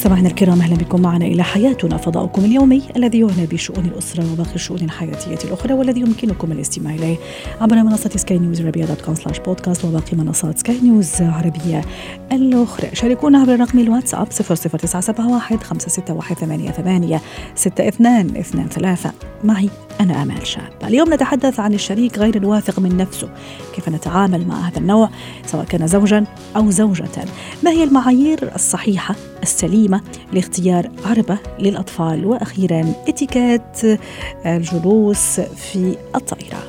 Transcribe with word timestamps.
مستمعينا 0.00 0.28
الكرام 0.28 0.60
أهلا 0.60 0.76
بكم 0.76 1.02
معنا 1.02 1.26
إلى 1.26 1.42
حياتنا 1.42 1.96
فضاؤكم 1.96 2.44
اليومي 2.44 2.82
الذي 2.96 3.20
يعنى 3.20 3.46
بشؤون 3.46 3.84
الأسرة 3.84 4.32
وباقي 4.32 4.54
الشؤون 4.54 4.80
الحياتية 4.80 5.48
الأخرى 5.48 5.74
والذي 5.74 6.00
يمكنكم 6.00 6.52
الاستماع 6.52 6.94
إليه 6.94 7.16
عبر 7.60 7.76
منصة 7.76 8.10
سكاي 8.16 8.38
نيوز 8.38 8.60
عربيه 8.60 8.84
dot 8.84 9.00
com 9.00 9.14
slash 9.14 9.38
podcast 9.38 9.84
وباقي 9.84 10.16
منصات 10.16 10.58
سكاي 10.58 10.80
نيوز 10.80 11.12
عربية 11.20 11.84
الأخرى. 12.32 12.88
شاركونا 12.92 13.38
عبر 13.38 13.60
رقم 13.60 13.78
الواتساب 13.78 14.28
00971 14.28 15.58
561 15.60 17.20
6223 17.54 19.12
معي 19.44 19.70
أنا 20.00 20.22
آمال 20.22 20.46
شاب 20.46 20.72
اليوم 20.84 21.14
نتحدث 21.14 21.60
عن 21.60 21.74
الشريك 21.74 22.18
غير 22.18 22.36
الواثق 22.36 22.78
من 22.78 22.96
نفسه. 22.96 23.28
كيف 23.74 23.88
نتعامل 23.88 24.46
مع 24.46 24.68
هذا 24.68 24.78
النوع؟ 24.78 25.10
سواء 25.46 25.64
كان 25.64 25.86
زوجا 25.86 26.24
أو 26.56 26.70
زوجة. 26.70 27.24
ما 27.64 27.70
هي 27.70 27.84
المعايير 27.84 28.54
الصحيحة 28.54 29.14
السليمة 29.42 30.00
لاختيار 30.32 30.90
عربة 31.04 31.38
للأطفال. 31.58 32.26
وأخيرا 32.26 32.92
إتيكيت 33.08 34.00
الجلوس 34.46 35.40
في 35.40 35.96
الطائرة. 36.16 36.62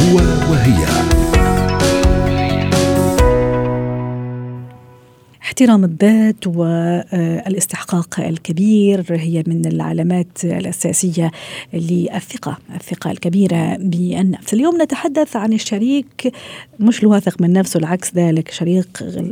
هو 0.00 0.16
وهي. 0.50 0.89
احترام 5.60 5.84
الذات 5.84 6.46
والاستحقاق 6.46 8.20
الكبير 8.20 9.04
هي 9.10 9.42
من 9.46 9.66
العلامات 9.66 10.44
الأساسية 10.44 11.30
للثقة 11.72 12.58
الثقة 12.74 13.10
الكبيرة 13.10 13.76
بالنفس. 13.76 14.54
اليوم 14.54 14.82
نتحدث 14.82 15.36
عن 15.36 15.52
الشريك 15.52 16.32
مش 16.80 17.02
الواثق 17.02 17.40
من 17.42 17.52
نفسه 17.52 17.78
العكس 17.78 18.14
ذلك 18.14 18.50
شريك 18.50 18.86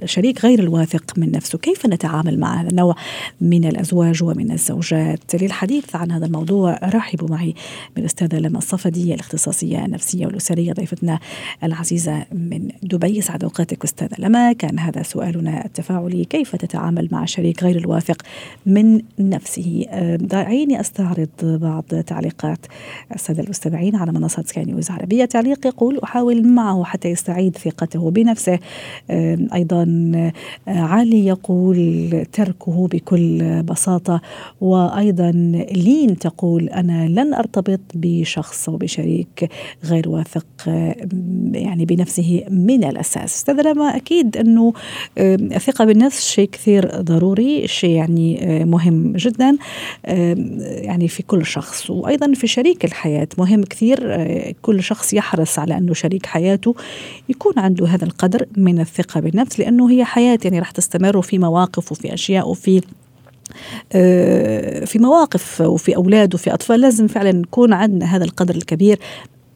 شريك 0.04 0.44
غير 0.44 0.58
الواثق 0.60 1.18
من 1.18 1.30
نفسه. 1.30 1.58
كيف 1.58 1.86
نتعامل 1.86 2.40
مع 2.40 2.60
هذا 2.60 2.68
النوع 2.68 2.94
من 3.40 3.64
الأزواج 3.64 4.22
ومن 4.22 4.52
الزوجات؟ 4.52 5.34
للحديث 5.34 5.96
عن 5.96 6.10
هذا 6.10 6.26
الموضوع 6.26 6.78
رحبوا 6.82 7.28
معي 7.28 7.54
بالأستاذة 7.96 8.38
لما 8.38 8.58
الصفدي 8.58 9.14
الاختصاصية 9.14 9.84
النفسية 9.84 10.26
والأسرية 10.26 10.72
ضيفتنا 10.72 11.18
العزيزة 11.64 12.26
من 12.32 12.68
دبي. 12.82 13.20
سعد 13.20 13.44
أوقاتك 13.44 13.84
أستاذة 13.84 14.14
لما. 14.18 14.52
كان 14.52 14.78
هذا 14.78 15.02
سؤالنا 15.02 15.64
التفاعلي 15.64 16.17
كيف 16.24 16.56
تتعامل 16.56 17.08
مع 17.12 17.24
شريك 17.24 17.62
غير 17.62 17.76
الواثق 17.76 18.22
من 18.66 19.00
نفسه؟ 19.18 19.86
دعيني 20.20 20.80
أستعرض 20.80 21.28
بعض 21.42 21.84
تعليقات 21.84 22.58
السادة 23.14 23.42
المستمعين 23.42 23.96
على 23.96 24.12
منصة 24.12 24.42
سكاي 24.42 24.64
نيوز 24.64 24.90
عربية. 24.90 25.24
تعليق 25.24 25.66
يقول 25.66 26.00
أحاول 26.04 26.46
معه 26.46 26.84
حتى 26.84 27.08
يستعيد 27.08 27.56
ثقته 27.56 28.10
بنفسه. 28.10 28.58
أيضا 29.54 29.82
علي 30.66 31.26
يقول 31.26 32.10
تركه 32.32 32.88
بكل 32.88 33.62
بساطة. 33.62 34.20
وأيضا 34.60 35.30
لين 35.72 36.18
تقول 36.18 36.68
أنا 36.68 37.08
لن 37.08 37.34
أرتبط 37.34 37.80
بشخص 37.94 38.68
أو 38.68 38.76
بشريك 38.76 39.50
غير 39.84 40.08
واثق 40.08 40.46
يعني 41.52 41.84
بنفسه 41.84 42.44
من 42.50 42.84
الأساس. 42.84 43.34
أستاذ 43.34 43.60
لما 43.60 43.96
أكيد 43.96 44.36
أنه 44.36 44.72
الثقة 45.18 45.84
بالنفس 45.84 46.07
شيء 46.12 46.48
كثير 46.48 47.00
ضروري 47.00 47.68
شيء 47.68 47.90
يعني 47.90 48.64
مهم 48.64 49.12
جدا 49.16 49.56
يعني 50.04 51.08
في 51.08 51.22
كل 51.22 51.46
شخص. 51.46 51.90
وأيضا 51.90 52.32
في 52.34 52.46
شريك 52.46 52.84
الحياة 52.84 53.28
مهم 53.38 53.62
كثير 53.62 53.98
كل 54.62 54.82
شخص 54.82 55.14
يحرص 55.14 55.58
على 55.58 55.78
أنه 55.78 55.94
شريك 55.94 56.26
حياته 56.26 56.74
يكون 57.28 57.52
عنده 57.56 57.86
هذا 57.86 58.04
القدر 58.04 58.46
من 58.56 58.80
الثقة 58.80 59.20
بالنفس 59.20 59.60
لأنه 59.60 59.90
هي 59.90 60.04
حياة 60.04 60.38
يعني 60.44 60.58
راح 60.58 60.70
تستمر 60.70 61.16
وفي 61.16 61.38
مواقف 61.38 61.92
وفي 61.92 62.14
أشياء 62.14 62.48
وفي 62.48 62.80
في 64.86 64.98
مواقف 64.98 65.60
وفي 65.60 65.96
أولاد 65.96 66.34
وفي 66.34 66.54
أطفال. 66.54 66.80
لازم 66.80 67.06
فعلا 67.06 67.32
نكون 67.32 67.72
عندنا 67.72 68.16
هذا 68.16 68.24
القدر 68.24 68.54
الكبير 68.54 68.98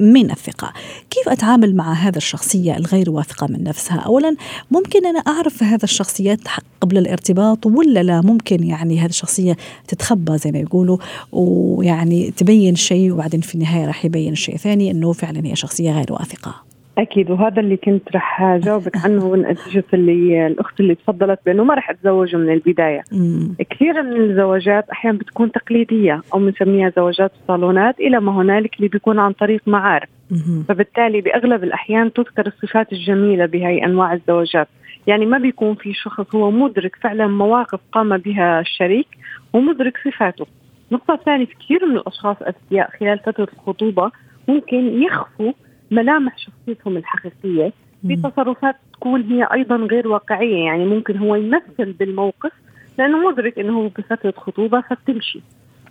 من 0.02 0.30
الثقة. 0.30 0.72
كيف 1.10 1.28
أتعامل 1.28 1.76
مع 1.76 1.92
هذا 1.92 2.18
الشخصية 2.18 2.76
الغير 2.76 3.10
واثقة 3.10 3.46
من 3.46 3.64
نفسها؟ 3.64 3.96
أولا 3.96 4.36
ممكن 4.70 5.06
أنا 5.06 5.18
أعرف 5.18 5.62
هذا 5.62 5.84
الشخصيات 5.84 6.40
قبل 6.80 6.98
الارتباط 6.98 7.66
ولا 7.66 8.02
لا؟ 8.02 8.20
ممكن 8.20 8.64
يعني 8.64 9.00
هذه 9.00 9.08
الشخصية 9.08 9.56
تتخبى 9.88 10.38
زي 10.38 10.52
ما 10.52 10.58
يقولوا 10.58 10.98
ويعني 11.32 12.30
تبين 12.30 12.74
شيء 12.74 13.12
وبعدين 13.12 13.40
في 13.40 13.54
النهاية 13.54 13.86
راح 13.86 14.04
يبين 14.04 14.34
شيء 14.34 14.56
ثاني 14.56 14.90
أنه 14.90 15.12
فعلا 15.12 15.46
هي 15.46 15.56
شخصية 15.56 15.92
غير 15.92 16.12
واثقة. 16.12 16.71
أكيد 16.98 17.30
وهذا 17.30 17.60
اللي 17.60 17.76
كنت 17.76 18.16
رح 18.16 18.56
جاوبك 18.56 18.96
عنه 18.96 19.36
نتيجه 19.36 19.84
اللي 19.94 20.46
الأخت 20.46 20.80
اللي 20.80 20.94
تفضلت 20.94 21.40
بأنه 21.46 21.64
ما 21.64 21.74
رح 21.74 21.90
اتزوجه 21.90 22.36
من 22.36 22.52
البداية 22.52 23.02
مم. 23.12 23.54
كثير 23.70 24.02
من 24.02 24.30
الزواجات 24.30 24.90
أحيانا 24.90 25.18
بتكون 25.18 25.52
تقليدية 25.52 26.22
أو 26.34 26.38
بنسميها 26.38 26.92
زواجات 26.96 27.32
الصالونات 27.42 28.00
إلى 28.00 28.20
ما 28.20 28.32
هنالك 28.32 28.76
اللي 28.76 28.88
بيكون 28.88 29.18
عن 29.18 29.32
طريق 29.32 29.62
معارف 29.66 30.08
مم. 30.30 30.64
فبالتالي 30.68 31.20
بأغلب 31.20 31.64
الأحيان 31.64 32.12
تذكر 32.12 32.46
الصفات 32.46 32.92
الجميلة 32.92 33.46
بهي 33.46 33.84
أنواع 33.84 34.12
الزواجات 34.12 34.68
يعني 35.06 35.26
ما 35.26 35.38
بيكون 35.38 35.74
في 35.74 35.92
شخص 35.94 36.34
هو 36.34 36.50
مدرك 36.50 36.96
فعلا 36.96 37.26
مواقف 37.26 37.80
قام 37.92 38.16
بها 38.16 38.60
الشريك 38.60 39.06
ومدرك 39.52 39.98
صفاته 40.04 40.46
النقطة 40.90 41.14
الثانية 41.14 41.46
في 41.46 41.54
كثير 41.54 41.86
من 41.86 41.96
الأشخاص 41.96 42.36
أذكياء 42.42 42.90
خلال 43.00 43.18
فترة 43.18 43.48
الخطوبة 43.52 44.10
ممكن 44.48 45.02
يخفوا 45.02 45.52
ملامح 45.92 46.38
شخصيتهم 46.38 46.96
الحقيقية 46.96 47.72
في. 48.02 48.16
تصرفات 48.16 48.76
تكون 48.92 49.22
هي 49.22 49.48
أيضا 49.52 49.76
غير 49.76 50.08
واقعية 50.08 50.64
يعني 50.64 50.84
ممكن 50.84 51.16
هو 51.16 51.34
يمثل 51.34 51.92
بالموقف 51.92 52.52
لأنه 52.98 53.30
مدرك 53.30 53.58
أنه 53.58 53.78
هو 53.78 53.88
بفترة 53.88 54.34
خطوبة 54.36 54.80
فبتمشي 54.80 55.40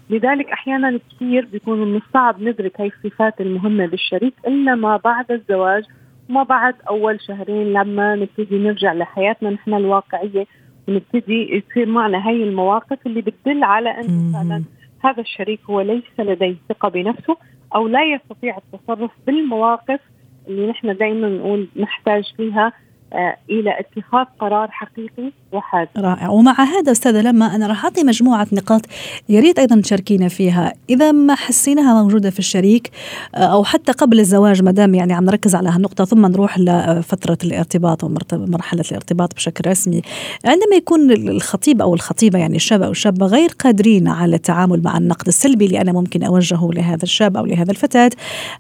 لذلك 0.10 0.50
أحيانا 0.50 1.00
كثير 1.12 1.46
بيكون 1.46 1.80
من 1.80 1.98
الصعب 1.98 2.42
ندرك 2.42 2.82
هاي 2.82 2.92
الصفات 2.98 3.42
المهمة 3.42 3.86
بالشريك 3.86 4.34
إلا 4.48 4.76
ما 4.76 4.98
بعد 4.98 5.32
الزواج 5.32 5.84
وما 6.30 6.44
بعد 6.44 6.76
أول 6.90 7.22
شهرين 7.22 7.74
لما 7.74 8.16
نبتدي 8.16 8.58
نرجع 8.58 8.94
لحياتنا 8.94 9.50
نحن 9.50 9.74
الواقعية 9.74 10.46
ونبتدي 10.88 11.56
يصير 11.56 11.86
معنا 11.86 12.28
هاي 12.28 12.44
المواقف 12.44 12.98
اللي 13.06 13.22
بتدل 13.22 13.64
على 13.64 13.90
أنه 13.90 14.12
مم. 14.12 14.34
فعلا 14.34 14.64
هذا 15.00 15.22
الشريك 15.22 15.60
هو 15.70 15.82
ليس 15.82 16.04
لديه 16.20 16.56
ثقة 16.70 16.90
بنفسه 16.90 17.38
أو 17.76 17.88
لا 17.88 18.04
يستطيع 18.04 18.58
التصرف 18.58 19.12
بالمواقف 19.28 20.00
اللي 20.48 20.68
نحن 20.68 20.98
دائما 20.98 21.30
نقول 21.30 21.68
نحتاج 21.76 22.34
فيها 22.38 22.74
آه 23.14 23.36
إلى 23.50 23.80
اتخاذ 23.80 24.26
قرار 24.40 24.72
حقيقي 24.72 25.32
وحاد. 25.52 25.88
رائع. 25.98 26.30
ومع 26.30 26.64
هذا 26.64 26.92
أستاذة 26.92 27.22
لما 27.22 27.56
أنا 27.56 27.68
راح 27.68 27.84
أعطي 27.84 28.04
مجموعة 28.04 28.48
نقاط 28.54 28.82
يا 29.30 29.40
ريت 29.40 29.60
أيضا 29.60 29.82
تشاركينا 29.82 30.28
فيها. 30.28 30.74
إذا 30.90 31.12
ما 31.12 31.36
حسيناها 31.36 32.02
موجودة 32.04 32.30
في 32.30 32.40
الشريك 32.40 32.92
آه، 33.36 33.38
أو 33.38 33.64
حتى 33.64 33.92
قبل 33.92 34.20
الزواج 34.20 34.64
ما 34.64 34.72
دام 34.72 34.96
يعني 34.96 35.14
عم 35.14 35.26
نركز 35.26 35.56
على 35.56 35.70
هالنقطة 35.70 36.06
ثم 36.06 36.26
نروح 36.26 36.60
لفترة 36.60 37.38
الارتباط 37.44 38.04
ومرحله 38.04 38.84
الارتباط 38.92 39.36
بشكل 39.36 39.70
رسمي. 39.70 40.02
عندما 40.46 40.76
يكون 40.76 41.12
الخطيب 41.12 41.82
أو 41.82 41.94
الخطيبة 41.94 42.40
يعني 42.40 42.56
الشاب 42.56 42.82
أو 42.82 42.92
الشابة 42.92 43.26
غير 43.26 43.50
قادرين 43.50 44.08
على 44.08 44.36
التعامل 44.36 44.84
مع 44.84 44.98
النقد 44.98 45.28
السلبي 45.28 45.66
اللي 45.66 45.82
أنا 45.82 45.92
ممكن 45.92 46.24
أوجهه 46.24 46.70
لهذا 46.74 47.04
الشاب 47.04 47.38
أو 47.38 47.46
لهذا 47.46 47.72
الفتاة 47.72 48.12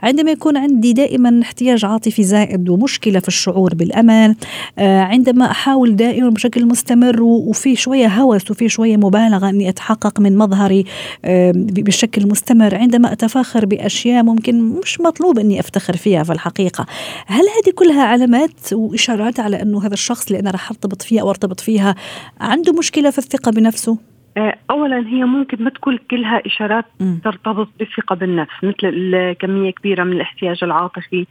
عندما 0.04 0.32
يكون 0.32 0.58
عندي 0.58 0.94
دائما 0.94 1.42
احتياج 1.42 1.86
عاطفي 1.86 2.24
زائد 2.24 2.70
ومشكلة 2.70 3.20
في 3.20 3.28
الشعور 3.28 3.76
بالامان 3.76 4.36
عندما 4.78 5.52
أحاول 5.52 5.96
دائما 5.96 6.30
بشكل 6.30 6.66
مستمر 6.66 7.24
وفي 7.24 7.76
شوية 7.76 8.08
هوس 8.08 8.52
وفي 8.52 8.70
شوية 8.70 8.98
مبالغة 8.98 9.50
أني 9.50 9.70
أتحقق 9.70 10.20
من 10.20 10.38
مظهري 10.38 10.86
آه، 11.26 11.52
بشكل 11.56 12.28
مستمر 12.28 12.76
عندما 12.76 13.12
أتفاخر 13.12 13.66
بأشياء 13.66 14.24
ممكن 14.24 14.62
مش 14.62 15.02
مطلوب 15.02 15.40
أني 15.40 15.60
أفتخر 15.60 15.98
فيها 15.98 16.24
في 16.24 16.34
الحقيقة 16.34 16.86
هل 17.28 17.44
هذه 17.44 17.74
كلها 17.76 18.04
علامات 18.04 18.74
وإشارات 18.74 19.40
على 19.40 19.62
أنه 19.62 19.86
هذا 19.86 19.94
الشخص 19.94 20.28
اللي 20.28 20.40
أنا 20.40 20.52
راح 20.52 20.72
أرتبط 20.72 21.02
فيه 21.02 21.22
أو 21.22 21.30
أرتبط 21.30 21.60
فيها 21.60 21.96
عنده 22.42 22.74
مشكلة 22.74 23.10
في 23.10 23.18
الثقة 23.18 23.52
بنفسه 23.52 23.98
آه، 24.38 24.56
اولا 24.70 25.08
هي 25.08 25.24
ممكن 25.24 25.64
ما 25.64 25.70
تكون 25.70 25.98
كلها 26.12 26.42
إشارات. 26.46 26.86
ترتبط 27.24 27.70
بالثقة 27.80 28.16
بالنفس 28.16 28.54
مثل 28.64 28.76
الكميه 28.84 29.72
كبيرة 29.72 30.04
من 30.04 30.14
الاحتياج 30.14 30.64
العاطفي 30.64 31.22
آه، 31.22 31.26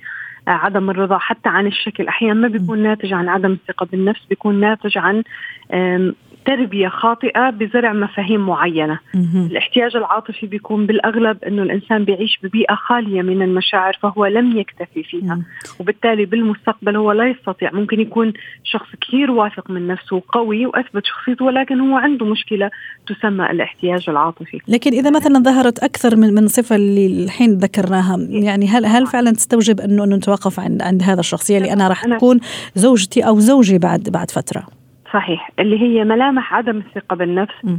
عدم 0.52 0.91
الرضا 0.91 1.19
حتى 1.19 1.49
عن 1.49 1.67
الشكل. 1.67 2.08
أحيانا 2.08 2.35
ما 2.35 2.49
بيكون 2.49 2.79
ناتج 2.79 3.12
عن 3.12 3.29
عدم 3.29 3.52
الثقة 3.52 3.87
بالنفس 3.87 4.20
بيكون 4.31 4.61
ناتج 4.61 4.99
عن 4.99 5.23
تربيه 6.44 6.88
خاطئة 6.88 7.50
بزرع 7.50 7.92
مفاهيم 7.92 8.46
معينة. 8.46 8.98
الاحتياج 9.50 9.96
العاطفي 9.96 10.46
بيكون 10.46 10.87
بالأغلب 10.87 11.44
إنه 11.44 11.62
الإنسان 11.62 12.04
بيعيش 12.04 12.38
ببيئة 12.42 12.75
خالية 12.75 13.22
من 13.22 13.42
المشاعر 13.42 13.98
فهو 14.02 14.26
لم 14.26 14.58
يكتفي 14.58 15.02
فيها. 15.02 15.38
وبالتالي 15.81 16.25
بالمستقبل 16.25 16.96
هو 16.96 17.12
لا 17.12 17.28
يستطيع. 17.31 17.70
ممكن 17.72 18.00
يكون 18.00 18.32
شخص 18.64 18.88
كثير 19.00 19.31
واثق 19.31 19.70
من 19.70 19.87
نفسه 19.87 20.16
وقوي 20.16 20.66
وأثبت 20.66 21.06
شخصيته 21.06 21.44
ولكن 21.44 21.81
هو 21.81 21.96
عنده 21.96 22.26
مشكلة 22.26 22.70
تسمى 23.06 23.50
الاحتياج 23.50 24.04
العاطفي. 24.08 24.58
لكن 24.69 24.92
إذا 24.92 25.10
مثلا 25.10 25.38
ظهرت 25.38 25.78
أكثر 25.78 26.16
من 26.16 26.34
من 26.34 26.48
صفة 26.48 26.76
اللي 26.76 27.25
الحين 27.25 27.50
ذكرناها 27.58 28.16
يعني 28.31 28.66
هل 28.66 28.87
هل 28.87 29.06
فعلا 29.06 29.31
تستوجب 29.31 29.81
انه 29.81 30.04
إنه 30.04 30.16
نتوقف 30.16 30.60
عند 30.60 30.82
عند 30.82 31.02
هذا 31.02 31.20
الشخصية؟ 31.20 31.58
اللي 31.58 31.72
أنا 31.72 31.88
راح 31.88 32.04
تكون 32.04 32.40
زوجتي 32.75 33.20
أو 33.26 33.38
زوجي 33.38 33.78
بعد 33.78 34.08
بعد 34.12 34.31
فترة. 34.31 34.80
صحيح 35.12 35.51
اللي 35.59 35.81
هي 35.83 36.05
ملامح 36.05 36.55
عدم 36.55 36.77
الثقة 36.77 37.17
بالنفس 37.17 37.55
م. 37.65 37.77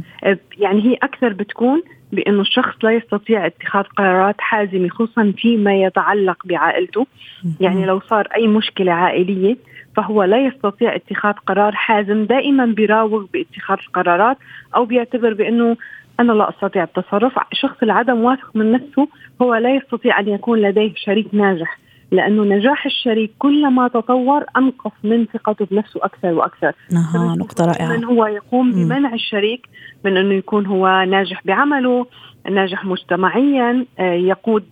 يعني 0.58 0.84
هي 0.84 0.94
أكثر 0.94 1.32
بتكون 1.32 1.82
بأنه 2.12 2.40
الشخص 2.40 2.74
لا 2.82 2.90
يستطيع 2.90 3.46
اتخاذ 3.46 3.82
قرارات 3.82 4.36
حازمة 4.38 4.88
خصوصا 4.88 5.32
فيما 5.36 5.74
يتعلق 5.74 6.46
بعائلته 6.46 7.06
م. 7.44 7.48
يعني 7.60 7.86
لو 7.86 8.00
صار 8.00 8.28
أي 8.36 8.46
مشكلة 8.46 8.92
عائلية 8.92 9.56
فهو 9.96 10.22
لا 10.22 10.46
يستطيع 10.46 10.94
اتخاذ 10.94 11.32
قرار 11.32 11.72
حازم 11.72 12.24
دائما 12.24 12.66
بيراوغ 12.66 13.26
باتخاذ 13.32 13.78
القرارات 13.86 14.36
أو 14.76 14.84
بيعتبر 14.84 15.34
بأنه 15.34 15.76
أنا 16.20 16.32
لا 16.32 16.48
أستطيع 16.48 16.82
التصرف 16.82 17.38
شخص 17.52 17.76
العدم 17.82 18.24
واثق 18.24 18.56
من 18.56 18.72
نفسه 18.72 19.08
هو 19.42 19.54
لا 19.54 19.74
يستطيع 19.74 20.20
أن 20.20 20.28
يكون 20.28 20.58
لديه 20.58 20.92
شريك 20.96 21.26
ناجح 21.32 21.78
لأنه 22.12 22.44
نجاح 22.44 22.86
الشريك 22.86 23.30
كلما 23.38 23.88
تطور 23.88 24.44
أنقص 24.56 24.92
من 25.04 25.26
ثقته 25.26 25.66
بنفسه 25.70 26.00
أكثر 26.02 26.28
وأكثر. 26.28 26.72
أها 26.92 27.36
نقطة 27.38 27.64
رائعة. 27.64 27.96
من 27.96 28.04
هو 28.04 28.26
يقوم 28.26 28.72
بمنع 28.72 29.14
الشريك 29.14 29.66
من 30.04 30.16
أنه 30.16 30.34
يكون 30.34 30.66
هو 30.66 31.04
ناجح 31.08 31.40
بعمله 31.44 32.06
ناجح 32.50 32.84
مجتمعيا 32.84 33.86
آه، 33.98 34.12
يقود 34.12 34.64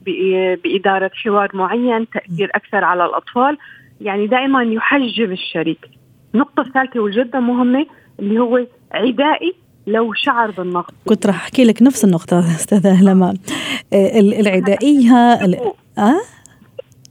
بإدارة 0.65 1.11
حوار 1.15 1.51
معين 1.55 2.07
تأثير 2.11 2.51
أكثر 2.55 2.85
على 2.85 3.05
الأطفال. 3.05 3.59
يعني 4.01 4.27
دائما 4.27 4.63
يحجب 4.63 5.33
الشريك. 5.33 5.91
النقطة 6.35 6.61
الثالثة 6.61 7.01
وجدا 7.01 7.41
مهمة 7.41 7.87
اللي 8.21 8.41
هو 8.41 8.67
عدائي 8.93 9.55
لو 9.87 10.13
شعر 10.13 10.51
بالنقص. 10.51 10.95
كنت 11.09 11.27
راح 11.27 11.43
أحكي 11.43 11.65
لك 11.65 11.83
نفس 11.83 12.05
النقطة 12.05 12.39
أستاذة 12.39 13.05
لما 13.05 13.35
آه، 13.93 14.21
العدائية 14.21 15.15
أه؟ 15.99 16.21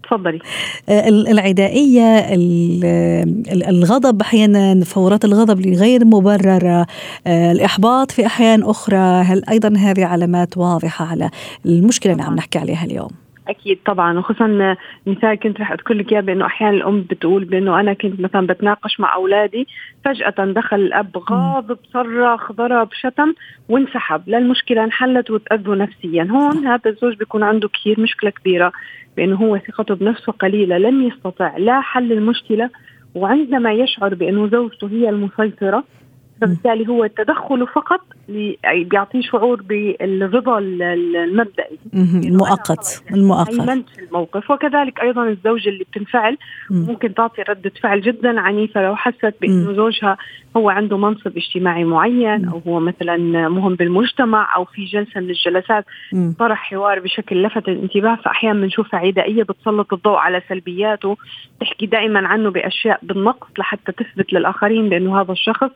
تفضلي. 0.10 0.40
آه، 0.90 1.10
العدائية 1.10 2.26
الغضب 3.70 4.22
أحيانا 4.22 4.86
فورات 4.86 5.26
الغضب 5.26 5.68
غير 5.68 6.06
مبرره 6.06 6.86
آه، 7.28 7.52
الإحباط 7.52 8.12
في 8.12 8.26
أحيان 8.26 8.64
أخرى. 8.64 9.24
هل 9.24 9.44
أيضا 9.50 9.78
هذه 9.78 10.06
علامات 10.06 10.58
واضحة 10.58 11.06
على 11.06 11.30
المشكلة 11.66 12.14
اللي 12.14 12.24
عم 12.24 12.36
نحكي 12.36 12.60
عليها 12.60 12.86
اليوم؟ 12.86 13.29
أكيد 13.50 13.80
طبعا 13.86 14.20
وخصوصا 14.20 14.76
مثال 15.08 15.36
كنت 15.36 15.62
رح 15.62 15.72
أذكر 15.72 15.94
لك 15.94 16.12
اياه 16.12 16.22
بأنه 16.22 16.46
أحيانا 16.46 16.78
الأم 16.78 17.02
بتقول 17.02 17.46
بأنه 17.46 17.80
أنا 17.80 17.94
كنت 17.94 18.20
مثلا 18.20 18.48
بتناقش 18.48 19.00
مع 19.00 19.16
أولادي 19.16 19.68
فجأة 20.06 20.46
دخل 20.46 20.76
الأب 20.76 21.18
غاضب 21.18 21.78
صرخ 21.94 22.52
ضرب 22.52 22.90
شتم 22.94 23.34
وانسحب. 23.70 24.22
لا 24.28 24.38
المشكلة 24.38 24.84
انحلت 24.84 25.32
وتأذوا 25.32 25.76
نفسيا. 25.76 26.24
هون 26.32 26.68
هذا 26.68 26.90
الزوج 26.90 27.16
بيكون 27.16 27.44
عنده 27.44 27.70
كثير 27.70 28.00
مشكلة 28.00 28.30
كبيرة 28.30 28.72
بأنه 29.18 29.36
هو 29.36 29.58
ثقته 29.58 29.96
بنفسه 29.96 30.32
قليلة 30.32 30.78
لم 30.78 31.08
يستطع 31.08 31.58
لا 31.58 31.82
حل 31.82 32.12
المشكلة 32.12 32.70
وعندما 33.16 33.74
يشعر 33.74 34.16
بأنه 34.16 34.48
زوجته 34.48 34.88
هي 34.88 35.10
المسيطرة 35.10 35.84
فبالتالي 36.42 36.88
هو 36.88 37.08
تدخله 37.08 37.66
فقط 37.66 38.02
بيعطيه 38.74 39.22
شعور 39.22 39.62
بالرضا 39.62 40.60
المبدئي. 40.60 41.80
المؤقت 41.94 43.04
المؤقت. 43.12 43.54
في 43.96 44.02
الموقف. 44.02 44.52
وكذلك 44.52 45.02
أيضا 45.02 45.28
الزوجة 45.28 45.70
اللي 45.70 45.84
بتنفعل 45.84 46.38
ممكن 46.70 47.14
تعطي 47.14 47.42
ردة 47.42 47.72
فعل 47.82 48.02
جدا 48.02 48.40
عنيفة 48.40 48.82
لو 48.84 48.96
حست 48.96 49.34
بانه 49.42 49.74
زوجها 49.74 50.18
هو 50.58 50.70
عنده 50.70 50.98
منصب 50.98 51.38
اجتماعي 51.38 51.84
معين 51.84 52.46
أو 52.50 52.62
هو 52.68 52.80
مثلا 52.80 53.18
مهم 53.50 53.76
بالمجتمع 53.76 54.56
أو 54.56 54.66
في 54.66 54.86
جلسة 54.86 55.20
من 55.22 55.30
الجلسات 55.30 55.86
طرح 56.40 56.70
حوار 56.70 57.00
بشكل 57.00 57.44
لفت 57.44 57.68
الانتباه 57.70 58.16
فاحيانا 58.16 58.62
بنشوفها 58.62 59.00
عدائية 59.00 59.44
بتسلط 59.44 59.94
الضوء 59.94 60.18
على 60.18 60.42
سلبياته 60.50 61.18
تحكي 61.62 61.86
دائما 61.86 62.28
عنه 62.28 62.50
بأشياء 62.50 63.00
بالنقص 63.04 63.48
لحتى 63.58 63.92
تثبت 63.92 64.34
للآخرين 64.34 64.90
بانه 64.90 65.22
هذا 65.22 65.32
الشخص 65.32 65.72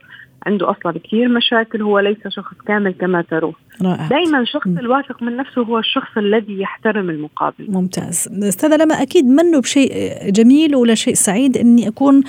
عنده 0.54 0.70
أصلا 0.70 1.00
كثير 1.04 1.28
مشاكل 1.28 1.82
هو 1.82 1.98
ليس 1.98 2.28
شخص 2.28 2.54
كامل 2.66 2.92
كما 2.92 3.22
تروه 3.22 3.54
دائما 3.80 4.40
الشخص 4.40 4.66
الواثق 4.66 5.22
من 5.22 5.36
نفسه 5.36 5.62
هو 5.62 5.78
الشخص 5.78 6.16
الذي 6.16 6.60
يحترم 6.60 7.10
المقابل. 7.10 7.66
ممتاز. 7.68 8.28
أستاذة 8.42 8.76
لما 8.76 9.02
أكيد 9.02 9.24
منه 9.26 9.60
بشيء 9.60 9.92
جميل 10.30 10.76
ولا 10.76 10.94
شيء 10.94 11.14
سعيد 11.14 11.56
إني 11.56 11.88
أكون 11.88 12.22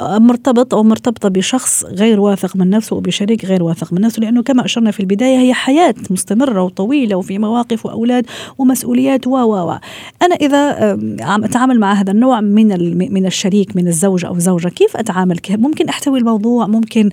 مرتبط 0.00 0.74
أو 0.74 0.82
مرتبطة 0.82 1.28
بشخص 1.28 1.84
غير 1.84 2.20
واثق 2.20 2.56
من 2.56 2.70
نفسه 2.70 2.96
وبشريك 2.96 3.44
غير 3.44 3.62
واثق 3.62 3.92
من 3.92 4.00
نفسه 4.00 4.20
لأنه 4.20 4.42
كما 4.42 4.64
أشرنا 4.64 4.90
في 4.90 5.00
البداية 5.00 5.38
هي 5.38 5.54
حياة 5.54 5.94
مستمرة 6.10 6.62
وطويلة 6.62 7.16
وفي 7.16 7.38
مواقف 7.38 7.86
وأولاد 7.86 8.26
ومسؤوليات 8.58 9.26
و 9.26 9.30
و 9.32 9.78
أنا 10.22 10.34
إذا 10.34 10.92
عم 11.20 11.44
أتعامل 11.44 11.80
مع 11.80 11.92
هذا 11.92 12.12
النوع 12.12 12.40
من 12.40 12.68
من 13.12 13.26
الشريك 13.26 13.76
من 13.76 13.88
الزوج 13.88 14.24
أو 14.24 14.38
زوجة 14.38 14.68
كيف 14.68 14.96
أتعامل؟ 14.96 15.36
ممكن 15.50 15.88
أحتوي 15.88 16.18
الموضوع؟ 16.18 16.66
ممكن 16.66 17.10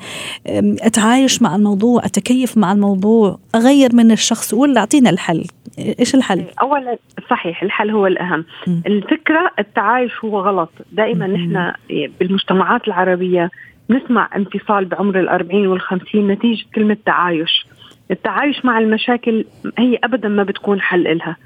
أتعايش 0.81 1.41
مع 1.41 1.55
الموضوع 1.55 2.05
أتكيف 2.05 2.57
مع 2.57 2.71
الموضوع 2.71 3.39
أغير 3.55 3.89
من 3.93 4.11
الشخص 4.11 4.53
ولا 4.53 4.79
أعطينا 4.79 5.09
الحل؟ 5.09 5.43
إيش 5.99 6.15
الحل؟ 6.15 6.43
اولا 6.61 6.97
صحيح 7.29 7.63
الحل 7.63 7.89
هو 7.89 8.07
الأهم. 8.07 8.45
م. 8.67 8.81
الفكرة 8.87 9.51
التعايش 9.59 10.11
هو 10.25 10.39
غلط. 10.39 10.69
دائما 10.91 11.27
نحن 11.27 11.71
بالمجتمعات 12.19 12.87
العربية 12.87 13.49
نسمع 13.89 14.29
انفصال 14.35 14.85
بعمر 14.85 15.19
الأربعين 15.19 15.67
والخمسين 15.67 16.27
نتيجة 16.27 16.65
كلمة 16.75 16.97
تعايش. 17.05 17.65
التعايش 18.11 18.65
مع 18.65 18.79
المشاكل 18.79 19.45
هي 19.77 19.99
ابدا 20.03 20.27
ما 20.27 20.43
بتكون 20.43 20.81
حل 20.81 21.07
إلها. 21.07 21.37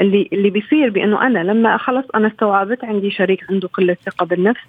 اللي 0.00 0.28
اللي 0.32 0.50
بيصير 0.50 0.90
بأنه 0.90 1.26
أنا 1.26 1.38
لما 1.38 1.76
خلص 1.76 2.04
أنا 2.14 2.28
استوعبت 2.28 2.84
عندي 2.84 3.10
شريك 3.10 3.44
عنده 3.50 3.68
قلة 3.68 3.96
ثقة 4.06 4.26
بالنفس 4.26 4.60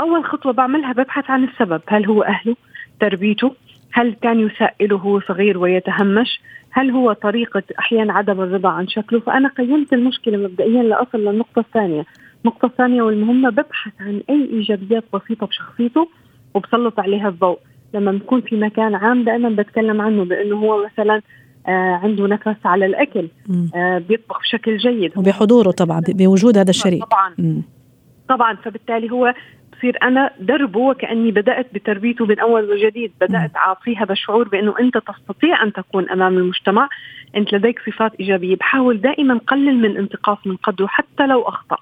أول 0.00 0.24
خطوة 0.24 0.52
بعملها 0.52 0.92
ببحث 0.92 1.30
عن 1.30 1.44
السبب 1.44 1.80
هل 1.86 2.06
هو 2.06 2.22
أهله؟ 2.22 2.56
تربيته 3.00 3.52
هل 3.92 4.16
كان 4.22 4.40
يسائله 4.40 4.96
وهو 4.96 5.20
صغير 5.20 5.58
ويتهمش؟ 5.58 6.40
هل 6.70 6.90
هو 6.90 7.12
طريقة 7.12 7.62
أحيانا 7.78 8.12
عدم 8.12 8.40
الرضا 8.40 8.68
عن 8.68 8.88
شكله؟ 8.88 9.20
فأنا 9.20 9.48
قيمت 9.48 9.92
المشكلة 9.92 10.38
مبدئيا 10.38 10.82
لأصل 10.82 11.18
للنقطة 11.18 11.60
الثانية. 11.60 12.04
النقطة 12.44 12.66
الثانية 12.66 13.02
والمهمة 13.02 13.50
ببحث 13.50 13.92
عن 14.00 14.22
أي 14.30 14.48
إيجابيات 14.52 15.04
بسيطة 15.14 15.46
بشخصيته 15.46 16.08
وبسلط 16.54 17.00
عليها 17.00 17.28
الضوء. 17.28 17.58
لما 17.94 18.12
بكون 18.12 18.40
في 18.40 18.56
مكان 18.56 18.94
عام 18.94 19.24
دائما 19.24 19.48
بتكلم 19.48 20.00
عنه 20.00 20.24
بأنه 20.24 20.56
هو 20.56 20.84
مثلا 20.84 21.20
آه 21.68 22.00
عنده 22.02 22.26
نفس 22.26 22.56
على 22.66 22.86
الأكل 22.86 23.28
آه 23.74 23.98
بيطبخ 23.98 24.40
بشكل 24.40 24.76
جيد. 24.76 25.18
وبحضوره 25.18 25.70
طبعا 25.70 26.02
بوجود 26.08 26.58
هذا 26.58 26.70
الشريك. 26.70 27.04
طبعا. 27.04 27.34
مم. 27.38 27.62
طبعا. 28.28 28.54
فبالتالي 28.54 29.10
هو 29.10 29.34
بصير 29.78 29.98
أنا 30.02 30.30
دربه 30.40 30.80
وكأني 30.80 31.30
بدأت 31.30 31.74
بتربيته 31.74 32.26
من 32.26 32.38
أول 32.38 32.70
وجديد. 32.70 33.12
بدأت 33.20 33.56
أعطيه 33.56 34.02
هذا 34.02 34.12
الشعور 34.12 34.48
بأنه 34.48 34.74
أنت 34.80 34.98
تستطيع 34.98 35.62
أن 35.62 35.72
تكون 35.72 36.10
أمام 36.10 36.38
المجتمع. 36.38 36.88
أنت 37.36 37.52
لديك 37.52 37.80
صفات 37.86 38.12
إيجابية. 38.20 38.56
بحاول 38.56 39.00
دائما 39.00 39.40
قلل 39.46 39.78
من 39.78 39.96
انتقاص 39.96 40.38
من 40.46 40.56
قدره 40.56 40.86
حتى 40.86 41.26
لو 41.26 41.42
أخطأ. 41.42 41.76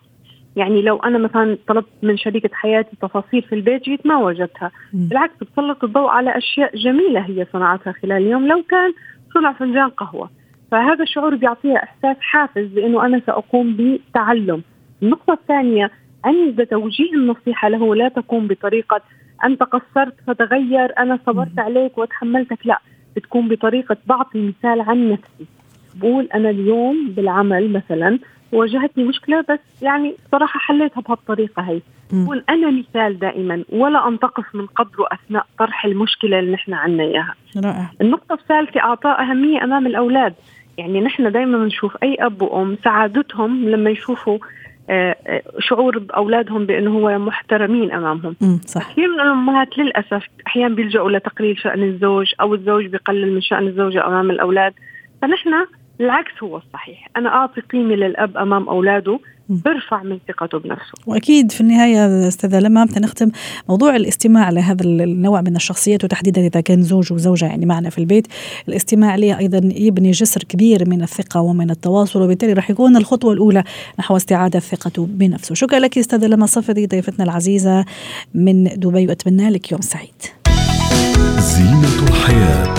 يعني 0.56 0.82
لو 0.82 0.96
أنا 0.96 1.18
مثلا 1.18 1.58
طلبت 1.66 1.88
من 2.02 2.16
شريكة 2.16 2.50
حياتي 2.52 2.96
تفاصيل 3.02 3.42
في 3.42 3.54
البيت 3.54 3.82
جيت 3.82 4.06
ما 4.06 4.16
وجدتها. 4.16 4.70
بالعكس 4.92 5.34
بتسلط 5.40 5.84
الضوء 5.84 6.08
على 6.08 6.38
أشياء 6.38 6.76
جميلة 6.76 7.20
هي 7.20 7.46
صنعتها 7.52 7.92
خلال 7.92 8.22
اليوم. 8.22 8.46
لو 8.46 8.62
كان 8.62 8.92
صنع 9.34 9.52
فنجان 9.52 9.88
قهوة. 9.88 10.30
فهذا 10.70 11.02
الشعور 11.02 11.34
بيعطيها 11.34 11.82
إحساس 11.82 12.16
حافز 12.20 12.66
بأنه 12.66 13.06
أنا 13.06 13.22
سأقوم 13.26 13.76
بتعلم. 13.76 14.62
النقطة 15.02 15.32
الثانية 15.32 15.90
عند 16.24 16.66
توجيه 16.66 17.12
النصيحة 17.12 17.68
له 17.68 17.94
لا 17.94 18.08
تكون 18.08 18.46
بطريقة 18.46 19.00
أنت 19.44 19.62
قصرت 19.62 20.14
فتغير 20.26 20.98
أنا 20.98 21.18
صبرت 21.26 21.58
عليك 21.58 21.98
وتحملتك. 21.98 22.58
لا 22.64 22.80
بتكون 23.16 23.48
بطريقة 23.48 23.96
بعطي 24.06 24.38
مثال 24.38 24.80
عن 24.80 25.12
نفسي. 25.12 25.46
بقول 25.94 26.28
أنا 26.34 26.50
اليوم 26.50 27.08
بالعمل 27.08 27.72
مثلا 27.72 28.18
واجهتني 28.52 29.04
مشكلة 29.04 29.40
بس 29.40 29.82
يعني 29.82 30.14
صراحة 30.32 30.58
حليتها 30.58 31.00
بهالطريقة 31.00 31.62
هي. 31.62 31.80
بقول 32.12 32.44
أنا 32.48 32.70
مثال 32.70 33.18
دائما 33.18 33.64
ولا 33.72 34.08
أنتقص 34.08 34.44
من 34.54 34.66
قدره 34.66 35.06
أثناء 35.12 35.46
طرح 35.58 35.84
المشكلة 35.84 36.38
اللي 36.38 36.52
نحن 36.52 36.72
عنا 36.74 37.02
إياها. 37.02 37.34
رائع. 37.56 37.90
النقطة 38.00 38.32
الثالثة 38.32 38.80
أعطاء 38.80 39.22
أهمية 39.22 39.64
أمام 39.64 39.86
الأولاد. 39.86 40.34
يعني 40.78 41.00
نحن 41.00 41.32
دائما 41.32 41.58
بنشوف 41.58 41.96
أي 42.02 42.16
أب 42.20 42.42
وأم 42.42 42.76
سعادتهم 42.84 43.68
لما 43.68 43.90
يشوفوا 43.90 44.38
شعور 45.58 45.98
بأولادهم 45.98 46.66
بأنه 46.66 46.98
هو 46.98 47.18
محترمين 47.18 47.92
أمامهم. 47.92 48.36
صح. 48.66 48.92
كثير 48.92 49.08
من 49.08 49.20
الأمهات 49.20 49.78
للأسف 49.78 50.26
أحيانا 50.46 50.74
بيلجأوا 50.74 51.10
لتقليل 51.10 51.58
شأن 51.58 51.82
الزوج 51.82 52.32
أو 52.40 52.54
الزوج 52.54 52.86
بيقلل 52.86 53.34
من 53.34 53.40
شأن 53.40 53.66
الزوجه 53.66 54.06
أمام 54.06 54.30
الأولاد. 54.30 54.72
فنحن 55.22 55.50
العكس 56.00 56.42
هو 56.42 56.56
الصحيح. 56.56 57.08
أنا 57.16 57.28
أعطي 57.28 57.60
قيمة 57.60 57.94
للأب 57.94 58.36
أمام 58.36 58.68
أولاده. 58.68 59.20
برفع 59.48 60.02
من 60.02 60.18
ثقته 60.28 60.58
بنفسه. 60.58 60.92
وأكيد 61.06 61.52
في 61.52 61.60
النهاية 61.60 62.28
أستاذة 62.28 62.60
لما 62.60 62.84
بدنا 62.84 62.98
نختم 62.98 63.30
موضوع 63.68 63.96
الاستماع 63.96 64.50
لهذا 64.50 64.84
النوع 64.84 65.40
من 65.40 65.56
الشخصيات 65.56 66.04
وتحديدا 66.04 66.46
إذا 66.46 66.60
كان 66.60 66.82
زوج 66.82 67.12
وزوجة 67.12 67.46
يعني 67.46 67.66
معنا 67.66 67.90
في 67.90 67.98
البيت. 67.98 68.26
الاستماع 68.68 69.10
عليه 69.10 69.38
أيضا 69.38 69.60
يبني 69.74 70.10
جسر 70.10 70.42
كبير 70.42 70.88
من 70.88 71.02
الثقة 71.02 71.40
ومن 71.40 71.70
التواصل 71.70 72.22
وبالتالي 72.22 72.52
راح 72.52 72.70
يكون 72.70 72.96
الخطوة 72.96 73.32
الأولى 73.32 73.64
نحو 73.98 74.16
استعادة 74.16 74.58
ثقته 74.58 75.06
بنفسه. 75.10 75.54
شكرا 75.54 75.78
لك 75.78 75.98
أستاذة 75.98 76.26
لما 76.26 76.46
صفدي 76.46 76.86
ضيفتنا 76.86 77.24
العزيزة 77.24 77.84
من 78.34 78.64
دبي 78.64 79.06
وأتمنى 79.06 79.50
لك 79.50 79.72
يوم 79.72 79.80
سعيد. 79.80 80.22
زينة 81.38 82.08
الحياة. 82.08 82.75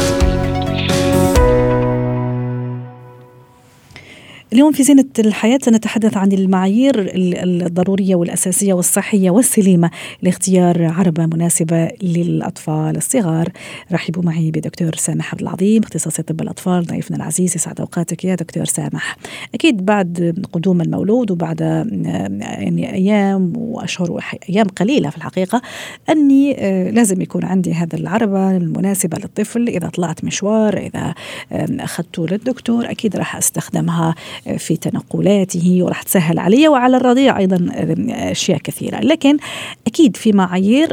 اليوم 4.58 4.72
في 4.72 4.84
زينة 4.84 5.06
الحياة 5.20 5.60
سنتحدث 5.62 6.18
عن 6.18 6.32
المعايير 6.32 7.12
الضرورية 7.16 8.16
والأساسية 8.16 8.74
والصحية 8.74 9.30
والسليمة 9.30 9.92
لاختيار 10.22 10.86
عربة 10.86 11.26
مناسبة 11.26 11.90
للأطفال 12.02 12.98
الصغار. 12.98 13.52
رحبوا 13.92 14.24
معي 14.24 14.52
بدكتور 14.52 14.96
سامح 14.96 15.34
عبد 15.34 15.42
العظيم 15.42 15.84
اختصاصي 15.84 16.24
طب 16.24 16.42
الأطفال 16.42 16.86
ضيفنا 16.86 17.18
العزيز 17.18 17.56
يسعد 17.56 17.80
أوقاتك 17.80 18.26
يا 18.26 18.36
دكتور 18.36 18.66
سامح. 18.66 19.18
أكيد 19.54 19.86
بعد 19.86 20.44
قدوم 20.54 20.82
المولود 20.82 21.32
وبعد 21.32 21.62
يعني 21.62 22.94
أيام 22.94 23.54
وأشهر 23.58 24.12
وأيام 24.12 24.68
قليلة 24.68 25.10
في 25.10 25.18
الحقيقة 25.18 25.62
أني 26.10 26.56
آه، 26.60 26.90
لازم 26.90 27.22
يكون 27.22 27.46
عندي 27.46 27.74
هذا 27.74 27.98
العربة 27.98 28.58
المناسبة 28.58 29.18
للطفل. 29.18 29.68
إذا 29.68 29.90
طلعت 29.90 30.24
مشوار 30.24 30.78
إذا 30.78 31.14
أخذته 31.52 32.28
للدكتور 32.28 32.92
أكيد 32.92 33.16
راح 33.16 33.36
أستخدمها 33.36 34.16
في 34.58 34.78
تنقلاته 34.78 35.80
وراح 35.82 36.04
تسهل 36.04 36.40
علي 36.40 36.68
وعلى 36.68 36.98
الرضيع 36.98 37.38
أيضا 37.38 37.68
أشياء 38.10 38.58
كثيرة. 38.58 39.00
لكن 39.00 39.38
أكيد 39.88 40.18
في 40.18 40.32
معايير 40.32 40.88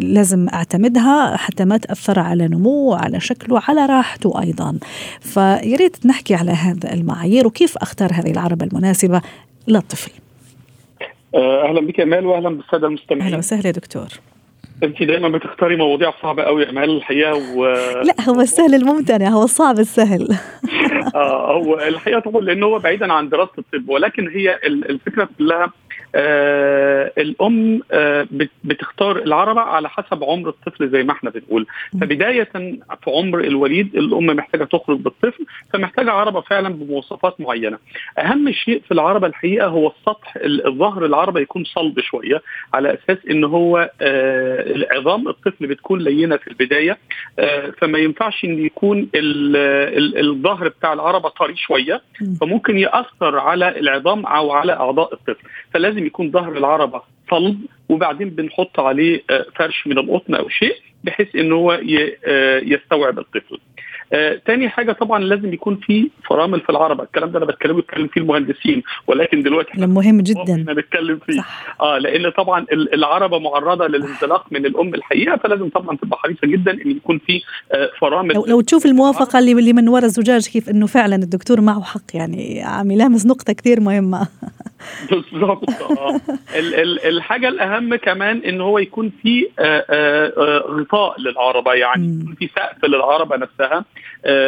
لازم 0.00 0.48
أعتمدها 0.54 1.36
حتى 1.36 1.64
ما 1.64 1.76
تأثر 1.76 2.18
على 2.18 2.48
نموه 2.48 2.90
وعلى 2.90 3.20
شكله 3.20 3.54
وعلى 3.54 3.86
راحته 3.86 4.40
أيضا. 4.40 4.78
فيريد 5.20 5.96
نحكي 6.04 6.34
على 6.34 6.50
هذا 6.50 6.94
المعايير 6.94 7.46
وكيف 7.46 7.76
أختار 7.76 8.12
هذه 8.12 8.30
العربة 8.30 8.66
المناسبة 8.66 9.22
للطفل. 9.68 10.10
آه، 11.34 11.68
أهلا 11.68 11.80
بك 11.86 12.00
امال 12.00 12.26
واهلا 12.26 12.48
بالسادة 12.48 12.86
المستمعين. 12.86 13.22
أهلا 13.22 13.38
وسهلا 13.38 13.66
يا 13.66 13.72
دكتور. 13.72 14.08
أنت 14.82 15.02
دايما 15.02 15.28
بتختاري 15.28 15.76
مواضيع 15.76 16.12
صعبة 16.22 16.42
قوي 16.42 16.62
يا 16.62 16.70
امال 16.70 16.96
الحقيقة 16.96 17.56
و 17.56 17.66
لا 18.02 18.14
هو 18.28 18.40
السهل 18.40 18.74
الممتنع 18.74 19.28
هو 19.28 19.42
الصعب 19.44 19.78
السهل. 19.78 20.28
آه 21.14 21.52
هو 21.52 21.78
الحقيقة 21.78 22.20
طبعا 22.20 22.40
لأن 22.42 22.62
هو 22.62 22.78
بعيدا 22.78 23.12
عن 23.12 23.28
دراسة 23.28 23.52
الطب 23.58 23.88
ولكن 23.88 24.28
هي 24.28 24.60
الفكرة 24.64 25.28
كلها 25.38 25.72
آه 26.14 27.12
الأم 27.18 27.80
آه 27.92 28.26
بتختار 28.64 29.16
العربة 29.18 29.60
على 29.60 29.88
حسب 29.88 30.24
عمر 30.24 30.48
الطفل 30.48 30.88
زي 30.88 31.02
ما 31.02 31.12
إحنا 31.12 31.30
بنقول. 31.30 31.66
فبداية 32.00 32.44
في 32.52 32.80
عمر 33.06 33.40
الوليد 33.40 33.96
الأم 33.96 34.26
محتاجة 34.26 34.64
تخرج 34.64 34.98
بالطفل 34.98 35.46
فمحتاجة 35.72 36.10
عربة 36.10 36.40
فعلا 36.40 36.68
بمواصفات 36.68 37.40
معينة. 37.40 37.78
أهم 38.18 38.52
شيء 38.52 38.82
في 38.88 38.92
العربة 38.94 39.26
الحقيقة 39.26 39.66
هو 39.66 39.88
السطح 39.88 40.34
الظهر 40.44 41.06
العربة 41.06 41.40
يكون 41.40 41.64
صلب 41.64 42.00
شوية 42.00 42.42
على 42.74 42.94
أساس 42.94 43.18
إن 43.30 43.44
هو 43.44 43.90
آه 44.00 44.86
عظام 44.90 45.28
الطفل 45.28 45.66
بتكون 45.66 46.00
لينة 46.00 46.36
في 46.36 46.48
البداية 46.48 46.98
آه 47.38 47.72
فما 47.78 47.98
ينفعش 47.98 48.44
إن 48.44 48.64
يكون 48.64 49.08
الظهر 49.14 50.68
بتاع 50.68 50.92
العربة 50.92 51.28
طري 51.28 51.56
شوية 51.56 52.02
فممكن 52.40 52.78
يأثر 52.78 53.38
على 53.38 53.80
العظام 53.80 54.26
أو 54.26 54.52
على 54.52 54.72
أعضاء 54.72 55.14
الطفل. 55.14 55.48
فلازم 55.74 56.03
لازم 56.04 56.06
يكون 56.06 56.30
ظهر 56.30 56.58
العربة 56.58 57.02
صلب 57.30 57.58
وبعدين 57.88 58.30
بنحط 58.30 58.80
عليه 58.80 59.22
آه، 59.30 59.46
فرش 59.56 59.86
من 59.86 59.98
القطن 59.98 60.34
أو 60.34 60.48
شيء 60.48 60.76
بحيث 61.04 61.36
إن 61.36 61.52
هو 61.52 61.72
آه، 61.72 62.60
يستوعب 62.64 63.18
الطفل. 63.18 63.58
آه 64.12 64.40
تاني 64.46 64.68
حاجة 64.68 64.92
طبعا 64.92 65.18
لازم 65.18 65.52
يكون 65.52 65.76
في 65.76 66.10
فرامل 66.28 66.60
في 66.60 66.70
العربة. 66.70 67.04
الكلام 67.04 67.30
ده 67.30 67.38
أنا 67.38 67.46
بتكلم 67.46 67.76
بتكلم 67.76 68.08
فيه 68.08 68.20
المهندسين 68.20 68.82
ولكن 69.06 69.42
دلوقتي 69.42 69.70
إحنا 69.72 69.86
مهم 69.86 70.20
جدا. 70.20 70.56
بنتكلم 70.56 71.18
فيه. 71.26 71.36
صح. 71.38 71.76
آه 71.80 71.98
لأن 71.98 72.30
طبعا 72.30 72.66
العربة 72.72 73.38
معرضة 73.38 73.86
للانزلاق 73.86 74.46
من 74.50 74.66
الأم 74.66 74.94
الحقيقة 74.94 75.36
فلازم 75.36 75.68
طبعا 75.68 75.96
تبقى 75.96 76.18
حريصة 76.18 76.46
جدا 76.46 76.72
إن 76.72 76.90
يكون 76.90 77.18
في 77.18 77.42
آه 77.72 77.90
فرامل. 78.00 78.34
لو, 78.34 78.46
لو 78.46 78.60
تشوف 78.60 78.86
الموافقة 78.86 79.38
اللي 79.38 79.72
من 79.72 79.88
وراء 79.88 80.04
الزجاج 80.04 80.48
كيف 80.48 80.70
إنه 80.70 80.86
فعلا 80.86 81.16
الدكتور 81.16 81.60
معه 81.60 81.82
حق 81.82 82.08
يعني 82.14 82.62
عم 82.62 82.90
يلامس 82.90 83.26
نقطة 83.26 83.52
كثير 83.52 83.80
مهمة. 83.80 84.28
بالظبط. 85.10 85.70
آه. 85.70 86.20
الحاجة 87.04 87.48
الأهم 87.48 87.96
كمان 87.96 88.38
إن 88.38 88.60
هو 88.60 88.78
يكون 88.78 89.12
في 89.22 89.48
آه، 89.58 89.84
آه، 89.90 90.32
آه، 90.36 90.58
غطاء 90.58 91.20
للعربة 91.20 91.72
يعني 91.72 92.20
يكون 92.20 92.34
في 92.34 92.50
سقف 92.56 92.84
للعربة 92.84 93.36
نفسها. 93.36 93.84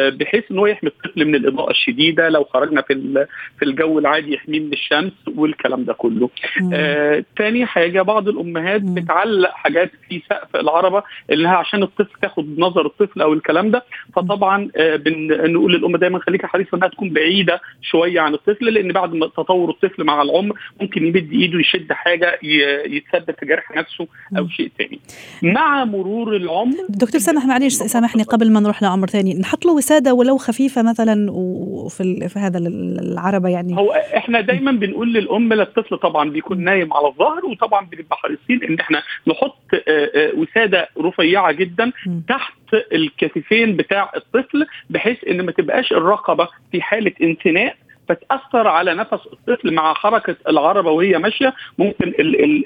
بحيث 0.09 0.43
ان 0.51 0.59
هو 0.59 0.67
يحمي 0.67 0.89
الطفل 0.89 1.25
من 1.25 1.35
الإضاءة 1.35 1.71
الشديدة 1.71 2.29
لو 2.29 2.43
خرجنا 2.43 2.81
في 2.81 3.25
في 3.59 3.65
الجو 3.65 3.99
العادي 3.99 4.33
يحميه 4.33 4.59
من 4.59 4.73
الشمس 4.73 5.11
والكلام 5.35 5.83
ده 5.83 5.93
كله. 5.93 6.29
آه 6.73 7.23
تاني 7.37 7.65
حاجة 7.65 8.01
بعض 8.01 8.27
الأمهات 8.27 8.81
مم. 8.83 8.93
بتعلق 8.93 9.49
حاجات 9.51 9.91
في 10.09 10.21
سقف 10.29 10.55
العربة 10.55 11.03
انها 11.31 11.55
عشان 11.55 11.83
الطفل 11.83 12.19
تاخد 12.21 12.59
نظر 12.59 12.85
الطفل 12.85 13.21
أو 13.21 13.33
الكلام 13.33 13.71
ده. 13.71 13.83
فطبعا 14.15 14.69
آه 14.77 14.95
بنقول 14.95 15.73
للأم 15.73 15.97
دايما 15.97 16.19
خليكي 16.19 16.47
حريصة 16.47 16.69
إنها 16.77 16.87
تكون 16.87 17.09
بعيدة 17.09 17.61
شوية 17.81 18.19
عن 18.19 18.33
الطفل 18.33 18.65
لأن 18.65 18.91
بعد 18.91 19.13
ما 19.13 19.27
تطور 19.27 19.69
الطفل 19.69 20.03
مع 20.03 20.21
العمر 20.21 20.55
ممكن 20.81 21.05
يمد 21.07 21.31
إيده 21.31 21.59
يشد 21.59 21.91
حاجة 21.93 22.39
يتثبت 22.43 23.39
في 23.39 23.45
جرح 23.45 23.71
نفسه 23.71 24.07
أو 24.37 24.47
شيء 24.47 24.71
ثاني 24.77 24.99
مع 25.43 25.85
مرور 25.85 26.35
العمر 26.35 26.75
دكتور 26.89 27.19
سامح 27.21 27.45
معلش 27.45 27.73
سامحني 27.73 28.23
قبل 28.23 28.51
ما 28.51 28.59
نروح 28.59 28.83
لعمر 28.83 29.07
ثاني 29.07 29.33
نحط 29.39 29.65
له 29.67 29.73
وسادة 29.73 30.13
ولو 30.13 30.37
خفيفة 30.37 30.81
مثلا 30.81 31.31
وفي 31.31 32.29
في 32.29 32.39
هذا 32.39 32.57
العربة 32.57 33.49
يعني. 33.49 33.77
هو 33.77 33.91
إحنا 33.91 34.41
دايما 34.41 34.71
بنقول 34.71 35.13
للأم 35.13 35.53
للطفل 35.53 35.97
طبعا 35.97 36.29
بيكون 36.29 36.63
نايم 36.63 36.93
على 36.93 37.07
الظهر 37.07 37.45
وطبعا 37.45 37.85
بنبقى 37.85 38.17
حريصين 38.17 38.63
إن 38.63 38.79
إحنا 38.79 39.01
نحط 39.27 39.57
وسادة 40.37 40.89
رفيعة 40.99 41.51
جدا 41.51 41.91
تحت 42.29 42.53
الكتفين 42.93 43.75
بتاع 43.75 44.11
الطفل 44.15 44.65
بحيث 44.89 45.17
إن 45.29 45.41
ما 45.41 45.51
تبقاش 45.51 45.91
الرقبة 45.91 46.47
في 46.71 46.81
حالة 46.81 47.11
انثناء 47.23 47.75
فتاثر 48.09 48.67
على 48.67 48.93
نفس 48.93 49.27
الطفل 49.33 49.73
مع 49.73 49.93
حركة 49.93 50.35
العربة 50.47 50.91
وهي 50.91 51.17
ماشية 51.17 51.53
ممكن 51.77 52.13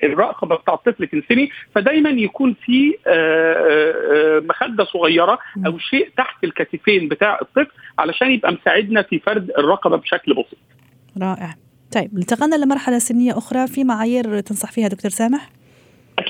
الرقبة 0.04 0.56
بتاع 0.56 0.74
الطفل 0.74 1.08
تنسني 1.08 1.50
فدايما 1.76 2.10
يكون 2.10 2.56
في 2.66 2.98
آه، 3.08 3.54
آه، 3.54 4.40
مخدة 4.40 4.86
صغيرة 4.86 5.40
أو 5.66 5.78
شيء 5.78 6.10
تحت 6.18 6.44
الكتفين 6.44 7.08
بتاع 7.08 7.40
الطفل 7.42 7.72
علشان 8.00 8.32
يبقى 8.32 8.52
مساعدنا 8.52 9.02
في 9.02 9.20
فرد 9.20 9.52
الرقبة 9.58 9.98
بشكل 9.98 10.34
بسيط. 10.34 10.60
رائع. 11.22 11.56
طيب 11.92 12.18
انتقلنا 12.18 12.56
لمرحلة 12.56 13.00
سنية 13.00 13.38
أخرى 13.38 13.68
في 13.68 13.84
معايير 13.84 14.40
تنصح 14.40 14.72
فيها 14.72 14.88
دكتور 14.88 15.12
سامح؟ 15.12 15.50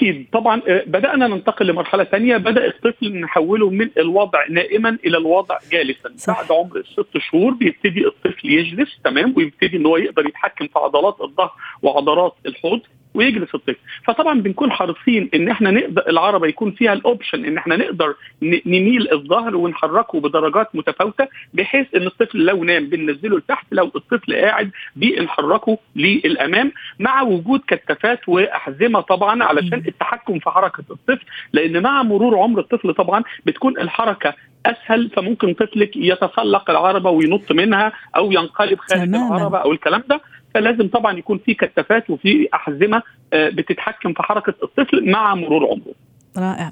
أكيد. 0.02 0.28
طبعا 0.32 0.62
آه، 0.68 0.84
بدأنا 0.88 1.28
ننتقل 1.28 1.68
لمرحلة 1.68 2.04
ثانية. 2.04 2.38
بدأ 2.38 2.68
الطفل 2.68 3.20
نحوله 3.20 3.70
من 3.70 3.90
الوضع 3.98 4.40
نائما 4.50 4.98
إلى 5.06 5.18
الوضع 5.18 5.58
جالسا. 5.72 6.14
صح. 6.18 6.42
بعد 6.42 6.52
عمر 6.52 6.78
الست 6.78 7.18
شهور 7.18 7.54
بيبتدي 7.54 8.08
الطفل 8.08 8.50
يجلس 8.50 9.00
تمام؟ 9.04 9.34
ويبتدي 9.38 9.78
إن 9.78 9.86
هو 9.86 9.98
يقدر 9.98 10.26
يتحكم 10.26 10.68
في 10.68 10.80
عضلات 10.80 11.22
الظهر 11.22 11.52
وعضلات 11.82 12.36
الحوض. 12.46 12.80
ويجلس 13.14 13.56
الطفل. 13.56 13.76
فطبعا 14.06 14.42
بنكون 14.42 14.72
حريصين 14.72 15.30
إن 15.36 15.50
إحنا 15.50 15.72
نقدر 15.72 16.04
العربة 16.10 16.48
يكون 16.48 16.72
فيها 16.72 16.94
الاوبشن 16.94 17.46
إن 17.46 17.58
إحنا 17.58 17.76
نقدر 17.78 18.16
نميل 18.42 19.12
الظهر 19.14 19.56
ونحركه 19.56 20.20
بدرجات 20.20 20.76
متفاوتة 20.76 21.28
بحيث 21.54 21.88
إن 21.96 22.08
الطفل 22.08 22.38
لو 22.46 22.64
نام 22.64 22.86
بننزله 22.86 23.38
لتحت 23.38 23.66
لو 23.72 23.92
الطفل 23.96 24.36
قاعد 24.36 24.72
بنحركه 24.96 25.78
للأمام 25.96 26.72
مع 27.00 27.22
وجود 27.22 27.62
كتافات 27.68 28.30
وأحزمة 28.30 29.02
طبعا 29.02 29.44
علشان 29.44 29.84
التحكم 29.88 30.40
في 30.40 30.50
حركة 30.50 30.84
الطفل. 30.92 31.26
لأن 31.54 31.84
مع 31.84 32.04
مرور 32.04 32.40
عمر 32.40 32.60
الطفل 32.60 32.94
طبعا 32.94 33.24
بتكون 33.46 33.78
الحركة 33.80 34.34
أسهل 34.66 35.10
فممكن 35.10 35.54
طفلك 35.54 35.96
يتسلق 35.96 36.70
العربة 36.70 37.10
وينط 37.10 37.52
منها 37.52 37.92
أو 38.16 38.32
ينقلب 38.32 38.80
خارج 38.80 39.02
العربة 39.32 39.58
أو 39.58 39.72
الكلام 39.72 40.04
ده. 40.10 40.22
فلازم 40.54 40.88
طبعا 40.88 41.18
يكون 41.18 41.38
في 41.38 41.54
كتافات 41.54 42.10
وفي 42.10 42.48
أحزمة 42.54 43.04
آه، 43.34 43.50
بتتحكم 43.50 44.14
في 44.14 44.24
حركة 44.24 44.54
الطفل 44.64 45.10
مع 45.10 45.36
مرور 45.36 45.68
عمره. 45.68 45.94
رائع. 46.38 46.72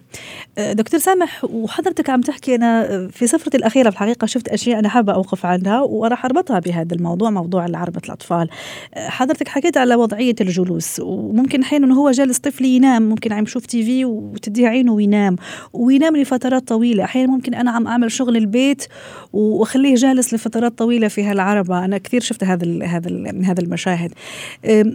أه، 0.58 0.74
دكتور 0.74 1.00
سامح 1.00 1.46
وحضرتك 1.46 2.10
عم 2.10 2.22
تحكي 2.22 2.56
أنا 2.56 3.08
في 3.08 3.28
سفرتي 3.28 3.58
الأخيرة 3.58 3.90
في 3.90 3.96
الحقيقة 3.96 4.26
شفت 4.26 4.48
أشياء 4.48 4.80
أنا 4.80 4.90
حابة 4.90 5.14
أوقف 5.14 5.46
عنها 5.46 5.82
وراح 5.82 6.26
أربطها 6.26 6.60
بهذا 6.60 6.96
الموضوع 6.96 7.30
موضوع 7.30 7.68
عربه 7.74 8.02
الأطفال. 8.06 8.50
أه، 8.94 9.10
حضرتك 9.10 9.48
حكيت 9.48 9.78
على 9.78 9.96
وضعية 9.96 10.36
الجلوس 10.42 11.00
وممكن 11.00 11.64
حين 11.64 11.84
إنه 11.84 11.96
هو 11.96 12.12
جالس 12.12 12.38
طفل 12.38 12.66
ينام 12.66 13.10
ممكن 13.10 13.34
عم 13.34 13.44
يشوف 13.44 13.66
تي 13.66 13.84
في 13.84 14.06
وتديه 14.06 14.68
عينه 14.68 14.94
وينام 14.94 15.36
وينام 15.74 16.18
لفترات 16.18 16.68
طويلة. 16.68 17.04
أحيانا 17.04 17.32
ممكن 17.32 17.54
أنا 17.54 17.72
عم 17.72 17.88
أعمل 17.88 18.12
شغل 18.12 18.38
البيت 18.38 18.86
وأخليه 19.34 19.96
جالس 19.96 20.34
لفترات 20.34 20.78
طويلة 20.78 21.08
في 21.08 21.24
هالعربة. 21.24 21.86
أنا 21.86 21.98
كثير 21.98 22.22
شفت 22.22 22.44
هذا 22.44 22.86
هذا 22.86 23.10
هذا 23.44 23.62
المشاهد. 23.62 24.14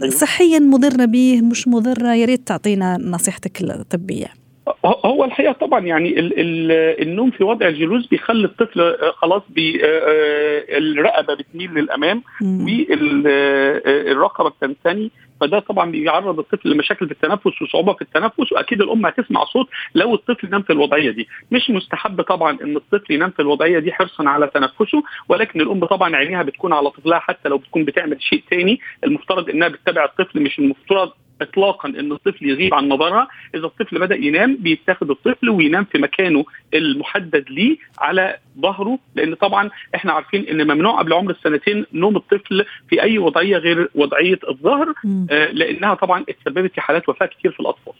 صحيا 0.09 0.59
مضرة 0.59 1.05
به 1.05 1.41
مش 1.41 1.67
مضرة 1.67 2.13
يا 2.13 2.25
ريت 2.25 2.47
تعطينا 2.47 2.97
نصيحتك 2.97 3.61
الطبية. 3.61 4.44
هو 4.85 5.23
الحقيقة 5.23 5.51
طبعا 5.53 5.79
يعني 5.79 6.19
ال 6.19 6.39
ال 6.39 6.71
النوم 7.01 7.31
في 7.31 7.43
وضع 7.43 7.67
الجلوس 7.67 8.07
بيخلي 8.07 8.45
الطفل 8.45 8.81
آه، 8.81 9.11
خلاص 9.11 9.41
بي 9.49 9.85
آه، 9.85 9.87
آه، 9.87 10.77
الرقبة 10.77 11.33
بتميل 11.33 11.71
للأمام 11.73 12.23
والرقبه 12.41 14.49
بتنثني 14.49 15.11
فده 15.41 15.59
طبعا 15.59 15.91
بيعرض 15.91 16.39
الطفل 16.39 16.69
لمشاكل 16.69 17.05
في 17.05 17.11
التنفس 17.11 17.61
وصعوبة 17.61 17.93
في 17.93 18.01
التنفس 18.01 18.51
وأكيد 18.51 18.81
الأم 18.81 19.05
هتسمع 19.05 19.45
صوت 19.45 19.67
لو 19.95 20.15
الطفل 20.15 20.49
نام 20.49 20.61
في 20.61 20.73
الوضعية 20.73 21.11
دي. 21.11 21.27
مش 21.51 21.69
مستحب 21.69 22.21
طبعا 22.21 22.57
إن 22.63 22.75
الطفل 22.75 23.13
ينام 23.13 23.29
في 23.29 23.41
الوضعية 23.41 23.79
دي 23.79 23.93
حرصا 23.93 24.29
على 24.29 24.47
تنفسه 24.47 25.03
ولكن 25.29 25.61
الأم 25.61 25.85
طبعا 25.85 26.15
عينيها 26.15 26.43
بتكون 26.43 26.73
على 26.73 26.89
طفلها 26.89 27.19
حتى 27.19 27.49
لو 27.49 27.57
بتكون 27.57 27.85
بتعمل 27.85 28.21
شيء 28.21 28.43
ثاني 28.49 28.79
المفترض 29.03 29.49
إنها 29.49 29.67
بتتابع 29.67 30.05
الطفل 30.05 30.41
مش 30.41 30.59
المفترض 30.59 31.11
اطلاقا 31.41 31.89
إن 31.89 32.11
الطفل 32.11 32.45
يغيب 32.45 32.73
عن 32.73 32.89
نظرها 32.89 33.27
إذا 33.55 33.65
الطفل 33.65 33.99
بدأ 33.99 34.15
ينام 34.15 34.57
بيتاخد 34.59 35.09
الطفل 35.09 35.49
وينام 35.49 35.85
في 35.85 35.97
مكانه 35.97 36.45
المحدد 36.73 37.45
ليه 37.49 37.77
على 37.99 38.37
ظهره 38.59 38.99
لأن 39.15 39.33
طبعا 39.33 39.69
إحنا 39.95 40.11
عارفين 40.13 40.45
إن 40.49 40.63
ممنوع 40.63 40.99
قبل 40.99 41.13
عمر 41.13 41.31
السنتين 41.31 41.85
نوم 41.93 42.15
الطفل 42.15 42.65
في 42.89 43.01
أي 43.01 43.17
وضعية 43.17 43.57
غير 43.57 43.89
وضعية 43.95 44.39
الظهر 44.49 44.93
آه 45.31 45.51
لأنها 45.51 45.93
طبعا 45.93 46.25
اتسببت 46.29 46.73
في 46.73 46.81
حالات 46.81 47.09
وفاة 47.09 47.25
كثير 47.39 47.51
في 47.51 47.59
الأطفال. 47.59 47.93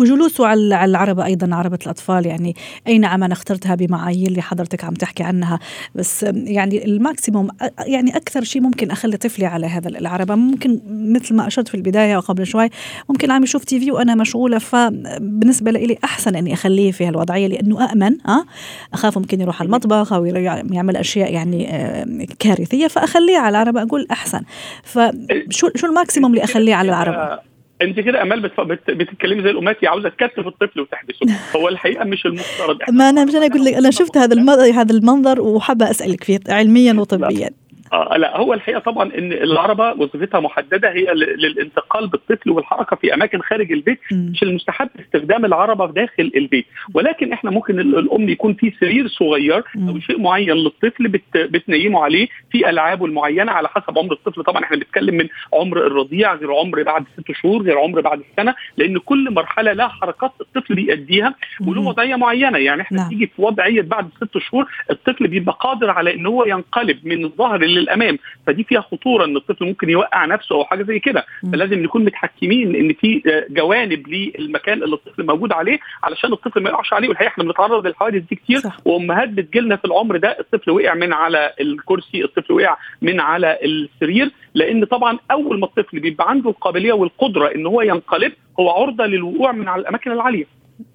وجلوسه 0.00 0.46
على 0.46 0.84
العربة 0.84 1.24
أيضا 1.24 1.56
عربة 1.56 1.78
الأطفال 1.82 2.26
يعني 2.26 2.54
اي 2.86 2.98
نعم 2.98 3.24
أنا 3.24 3.32
اخترتها 3.32 3.74
بمعايير 3.74 4.28
اللي 4.28 4.42
حضرتك 4.42 4.84
عم 4.84 4.94
تحكي 4.94 5.22
عنها؟ 5.22 5.58
بس 5.94 6.22
يعني 6.34 6.84
ال 6.84 6.92
maximum 6.92 7.48
يعني 7.86 8.16
أكثر 8.16 8.44
شيء 8.44 8.62
ممكن 8.62 8.90
أخلي 8.90 9.16
طفلي 9.16 9.46
على 9.46 9.66
هذا 9.66 9.88
العربة 9.88 10.34
ممكن 10.34 10.80
مثل 11.14 11.34
ما 11.36 11.46
أشرت 11.46 11.68
في 11.68 11.74
البداية 11.74 12.16
وقبل 12.16 12.46
شوي 12.46 12.68
ممكن 13.08 13.30
عم 13.30 13.42
يشوف 13.42 13.64
TV 13.64 13.92
وأنا 13.92 14.14
مشغولة 14.14 14.58
فبالنسبه 14.58 15.70
لي 15.70 15.98
أحسن 16.04 16.36
إني 16.36 16.52
أخليه 16.52 16.92
في 16.92 17.06
هالوضعية 17.06 17.46
لأنه 17.46 17.92
امن 17.92 18.18
آه؟ 18.28 18.44
أخاف 18.92 19.18
ممكن 19.18 19.40
يروح 19.40 19.60
على 19.60 19.66
المطبخ 19.66 20.12
أو 20.12 20.24
يعمل 20.24 20.96
أشياء 20.96 21.32
يعني 21.32 21.74
آه، 21.74 22.26
كارثية 22.38 22.86
فأخليه 22.86 23.38
على 23.38 23.48
العربه 23.48 23.82
أقول 23.82 24.06
أحسن. 24.10 24.40
فشو 24.82 25.70
شو 25.76 25.86
الماكسيموم 25.86 26.30
اللي 26.30 26.44
أخليه 26.44 26.74
على 26.74 26.88
العربه 26.88 27.38
أنت 27.82 28.00
كده 28.00 28.22
أمال 28.22 28.40
بتتكلمي 28.88 29.42
زي 29.42 29.50
الامهات 29.50 29.84
عاوزة 29.84 30.08
تكتف 30.08 30.46
الطفل 30.46 30.80
وتحبسه. 30.80 31.26
هو 31.56 31.68
الحقيقة 31.68 32.04
مش 32.04 32.26
المفترض. 32.26 32.78
ما 32.92 33.10
أنا 33.10 33.24
مش 33.24 33.34
أنا 33.34 33.46
أقول 33.46 33.64
لك 33.64 33.74
أنا 33.74 33.90
شفت 33.90 34.16
هذا 34.16 34.52
هذا 34.72 34.92
المنظر 34.92 35.40
وحابة 35.40 35.90
أسألك 35.90 36.24
فيه 36.24 36.38
علميا 36.48 36.92
وطبيا. 36.92 37.50
آه 37.92 38.16
لا 38.16 38.36
هو 38.36 38.54
الحقيقة 38.54 38.78
طبعا 38.80 39.10
إن 39.18 39.32
العربة 39.32 39.90
وظيفتها 39.92 40.40
محددة 40.40 40.90
هي 40.92 41.06
للانتقال 41.14 42.08
بالطفل 42.08 42.50
والحركة 42.50 42.96
في 42.96 43.14
أماكن 43.14 43.40
خارج 43.42 43.72
البيت 43.72 43.98
مش 44.12 44.42
المستحب 44.42 44.88
استخدام 45.00 45.44
العربة 45.44 45.86
داخل 45.86 46.32
البيت. 46.36 46.66
ولكن 46.94 47.32
إحنا 47.32 47.50
ممكن 47.50 47.80
الأم 47.80 48.28
يكون 48.28 48.54
في 48.54 48.72
سرير 48.80 49.08
صغير 49.08 49.64
أو 49.88 49.98
شيء 50.00 50.20
معين 50.20 50.50
للطفل 50.56 51.08
بت 51.08 51.22
بتنيمه 51.36 52.04
عليه 52.04 52.28
في 52.50 52.70
ألعابه 52.70 53.06
المعينة 53.06 53.52
على 53.52 53.68
حسب 53.68 53.98
عمر 53.98 54.12
الطفل. 54.12 54.42
طبعا 54.44 54.64
إحنا 54.64 54.76
بنتكلم 54.76 55.14
من 55.14 55.28
عمر 55.54 55.86
الرضيع 55.86 56.34
غير 56.34 56.52
عمر 56.54 56.82
بعد 56.82 57.04
ست 57.20 57.32
شهور 57.32 57.62
غير 57.62 57.78
عمر 57.78 58.00
بعد 58.00 58.22
السنة 58.30 58.54
لأن 58.76 58.98
كل 58.98 59.34
مرحلة 59.34 59.72
لها 59.72 59.88
حركات 59.88 60.32
الطفل 60.40 60.74
بيأديها 60.74 61.34
وله 61.66 61.80
وضعية 61.80 62.16
معينة. 62.16 62.58
يعني 62.58 62.82
إحنا 62.82 62.98
نعم. 62.98 63.08
تيجي 63.08 63.26
في 63.26 63.42
وضعية 63.42 63.82
بعد 63.82 64.08
ست 64.16 64.38
شهور 64.38 64.66
الطفل 64.90 65.26
بيبقى 65.28 65.56
قادر 65.60 65.90
على 65.90 66.14
إن 66.14 66.26
هو 66.26 66.44
ينقلب 66.44 67.06
من 67.06 67.24
الظهر 67.24 67.62
للأمام. 67.76 68.18
فدي 68.46 68.64
فيها 68.64 68.80
خطورة 68.80 69.24
إن 69.24 69.36
الطفل 69.36 69.64
ممكن 69.64 69.90
يوقع 69.90 70.24
نفسه 70.24 70.54
أو 70.54 70.64
حاجة 70.64 70.82
زي 70.82 70.98
كده. 70.98 71.26
فلازم 71.52 71.82
نكون 71.82 72.04
متحكمين 72.04 72.76
إن 72.76 72.92
في 72.92 73.22
آه، 73.26 73.46
جوانب 73.50 74.08
للمكان 74.08 74.82
اللي 74.82 74.94
الطفل 74.94 75.26
موجود 75.26 75.52
عليه 75.52 75.78
علشان 76.02 76.32
الطفل 76.32 76.62
ما 76.62 76.70
يقعش 76.70 76.92
عليه. 76.92 77.08
والحقيقة 77.08 77.30
إحنا 77.30 77.44
بنتعرض 77.44 77.86
للحوادث 77.86 78.22
دي 78.30 78.36
كتير. 78.36 78.58
صح. 78.58 78.76
وأمهات 78.84 79.28
بتجيلنا 79.28 79.76
في 79.76 79.84
العمر 79.84 80.16
ده. 80.16 80.36
الطفل 80.40 80.70
وقع 80.70 80.94
من 80.94 81.12
على 81.12 81.52
الكرسي 81.60 82.24
الطفل 82.24 82.52
وقع 82.52 82.76
من 83.02 83.20
على 83.20 83.58
السرير. 83.64 84.30
لأن 84.54 84.84
طبعا 84.84 85.18
أول 85.30 85.60
ما 85.60 85.66
الطفل 85.66 86.00
بيبقى 86.00 86.30
عنده 86.30 86.50
القابلية 86.50 86.92
والقدرة 86.92 87.54
إن 87.54 87.66
هو 87.66 87.82
ينقلب 87.82 88.32
هو 88.60 88.70
عرضة 88.70 89.06
للوقوع 89.06 89.52
من 89.52 89.68
على 89.68 89.80
الأماكن 89.80 90.12
العالية. 90.12 90.44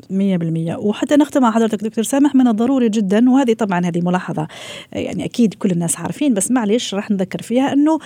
مية 0.09 0.37
بالمية. 0.37 0.75
وحتى 0.75 1.15
نختم 1.15 1.41
مع 1.41 1.51
حضرتك 1.51 1.83
دكتور 1.83 2.03
سامح 2.03 2.35
من 2.35 2.47
الضروري 2.47 2.89
جدا 2.89 3.29
وهذه 3.29 3.53
طبعا 3.53 3.85
هذه 3.85 4.01
ملاحظة. 4.01 4.47
يعني 4.93 5.25
أكيد 5.25 5.53
كل 5.53 5.71
الناس 5.71 5.99
عارفين 5.99 6.33
بس 6.33 6.51
معلش 6.51 6.95
راح 6.95 7.11
نذكر 7.11 7.41
فيها 7.41 7.73
أنه 7.73 7.99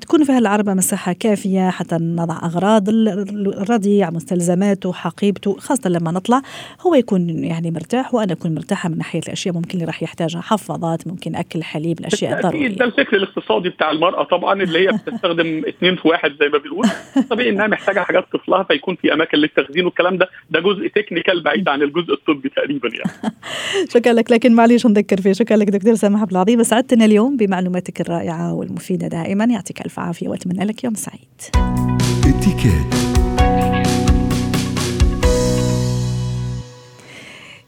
تكون 0.00 0.24
في 0.24 0.32
هالعربة 0.32 0.74
مساحة 0.74 1.12
كافية 1.12 1.70
حتى 1.70 1.96
نضع 2.00 2.38
أغراض 2.44 2.88
الرضيع 2.88 4.10
مستلزماته 4.10 4.92
حقيبته 4.92 5.56
خاصة 5.58 5.90
لما 5.90 6.10
نطلع. 6.10 6.42
هو 6.80 6.94
يكون 6.94 7.44
يعني 7.44 7.70
مرتاح 7.70 8.14
وأنا 8.14 8.32
أكون 8.32 8.54
مرتاحة 8.54 8.88
من 8.88 8.98
ناحية 8.98 9.20
الأشياء 9.26 9.54
ممكن 9.54 9.74
اللي 9.74 9.84
راح 9.84 10.02
يحتاجها. 10.02 10.40
حفاضات 10.40 11.06
ممكن 11.06 11.36
أكل 11.36 11.62
حليب 11.62 12.00
الأشياء 12.00 12.36
الضرورية. 12.36 12.68
ده 12.68 12.84
الفكر 12.84 13.16
الاقتصادي 13.16 13.68
بتاع 13.68 13.90
المرأة 13.90 14.24
طبعا 14.24 14.62
اللي 14.62 14.88
هي 14.88 14.92
بتستخدم 14.92 15.62
اثنين 15.68 15.96
في 15.96 16.08
واحد 16.08 16.30
زي 16.40 16.48
ما 16.48 16.58
بنقول 16.58 16.86
طبيعي 17.30 17.50
إنها 17.50 17.66
محتاجة 17.66 18.00
حاجات 18.00 18.24
طفلها 18.32 18.62
فيكون 18.62 18.96
في 18.96 19.12
أماكن 19.12 19.38
للتخزين 19.38 19.84
والكلام 19.84 20.18
ده. 20.18 20.28
ده 20.50 20.60
جزء 20.60 20.88
تكنيكال 21.20 21.42
بعيد 21.42 21.68
عن 21.68 21.82
الجزء 21.82 22.12
الطبي 22.12 22.48
تقريبا 22.48 22.88
يعني. 22.88 23.34
شكرا 23.94 24.12
لك 24.12 24.30
لكن 24.30 24.54
معليش 24.54 24.86
نذكر 24.86 25.20
فيه. 25.20 25.32
شكرا 25.32 25.56
لك 25.56 25.70
دكتور 25.70 25.94
سامح 25.94 26.20
عبد 26.20 26.30
العظيم. 26.30 26.62
سعدتنا 26.62 27.04
اليوم 27.04 27.36
بمعلوماتك 27.36 28.00
الرائعة 28.00 28.54
والمفيدة 28.54 29.08
دائما. 29.08 29.44
يعطيك 29.44 29.80
ألف 29.80 29.98
عافية 29.98 30.28
وأتمنى 30.28 30.64
لك 30.64 30.84
يوم 30.84 30.94
سعيد. 30.94 31.40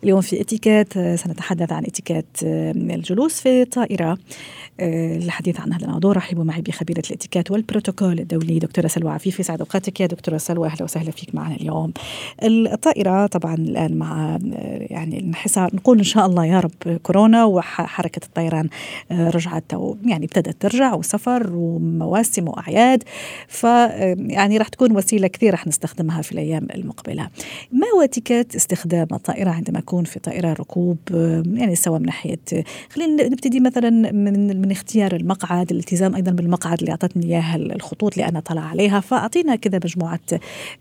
اليوم 0.04 0.20
في 0.20 0.40
اتيكيت 0.40 0.92
سنتحدث 0.98 1.72
عن 1.72 1.84
اتيكيت 1.84 2.26
الجلوس 2.42 3.40
في 3.40 3.62
الطائره 3.62 4.18
الحديث 4.80 5.60
عن 5.60 5.72
هذا 5.72 5.84
الموضوع 5.84 6.12
رحبوا 6.12 6.44
معي 6.44 6.62
بخبيرة 6.62 7.02
الاتيكيت 7.06 7.50
والبروتوكول 7.50 8.20
الدولي 8.20 8.58
دكتورة 8.58 8.86
سلوى 8.86 9.12
عفيفي. 9.12 9.42
سعد 9.42 9.60
أوقاتك 9.60 10.00
يا 10.00 10.06
دكتورة 10.06 10.38
سلوى. 10.38 10.68
أهلا 10.68 10.82
وسهلا 10.82 11.10
فيك 11.10 11.34
معنا 11.34 11.54
اليوم. 11.54 11.92
الطائرة 12.42 13.26
طبعا 13.26 13.54
الآن 13.54 13.94
مع 13.96 14.38
يعني 14.80 15.18
الانحسار 15.18 15.70
نقول 15.74 15.98
إن 15.98 16.04
شاء 16.04 16.26
الله 16.26 16.46
يا 16.46 16.60
رب 16.60 16.98
كورونا 17.02 17.44
وحركة 17.44 18.26
الطيران 18.26 18.68
رجعت 19.12 19.74
أو 19.74 19.96
يعني 20.04 20.24
ابتدت 20.24 20.62
ترجع 20.62 20.94
وسفر 20.94 21.50
ومواسم 21.52 22.48
وأعياد. 22.48 23.02
ف 23.48 23.64
يعني 24.16 24.58
راح 24.58 24.68
تكون 24.68 24.96
وسيلة 24.96 25.28
كثير 25.28 25.50
راح 25.50 25.66
نستخدمها 25.66 26.22
في 26.22 26.32
الأيام 26.32 26.66
المقبلة. 26.74 27.28
ما 27.72 27.86
هو 27.96 28.02
اتيكيت 28.02 28.56
استخدام 28.56 29.06
الطائرة 29.12 29.50
عندما 29.50 29.80
اكون 29.92 30.04
في 30.04 30.20
طائرة 30.20 30.52
ركوب 30.52 30.98
يعني 31.54 31.74
سواء 31.74 31.98
من 32.00 32.06
ناحية 32.06 32.38
خلينا 32.90 33.28
نبتدي 33.28 33.60
مثلا 33.60 33.90
من 33.90 34.60
من 34.60 34.70
اختيار 34.70 35.12
المقعد 35.12 35.70
الالتزام 35.70 36.14
أيضا 36.14 36.32
بالمقعد 36.32 36.78
اللي 36.80 36.90
أعطتني 36.90 37.26
اياها 37.26 37.56
الخطوط 37.56 38.12
اللي 38.18 38.28
أنا 38.28 38.40
طلع 38.40 38.60
عليها. 38.62 39.00
فأعطينا 39.00 39.56
كذا 39.56 39.80
مجموعه 39.84 40.20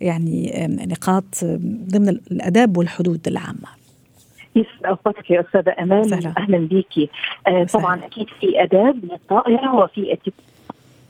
يعني 0.01 0.67
نقاط 0.89 1.23
ضمن 1.91 2.09
الأداب 2.09 2.77
والحدود 2.77 3.27
العامة. 3.27 3.69
يسعد 4.55 4.85
اوقاتك 4.85 5.31
يا 5.31 5.41
أستاذة 5.41 5.75
أمال. 5.79 6.09
سهلا. 6.09 6.33
أهلا 6.37 6.57
بيكي 6.57 7.09
آه 7.47 7.63
طبعا 7.63 8.05
أكيد 8.05 8.27
في 8.39 8.63
أداب 8.63 9.05
للطائرة 9.05 9.75
وفي 9.75 10.17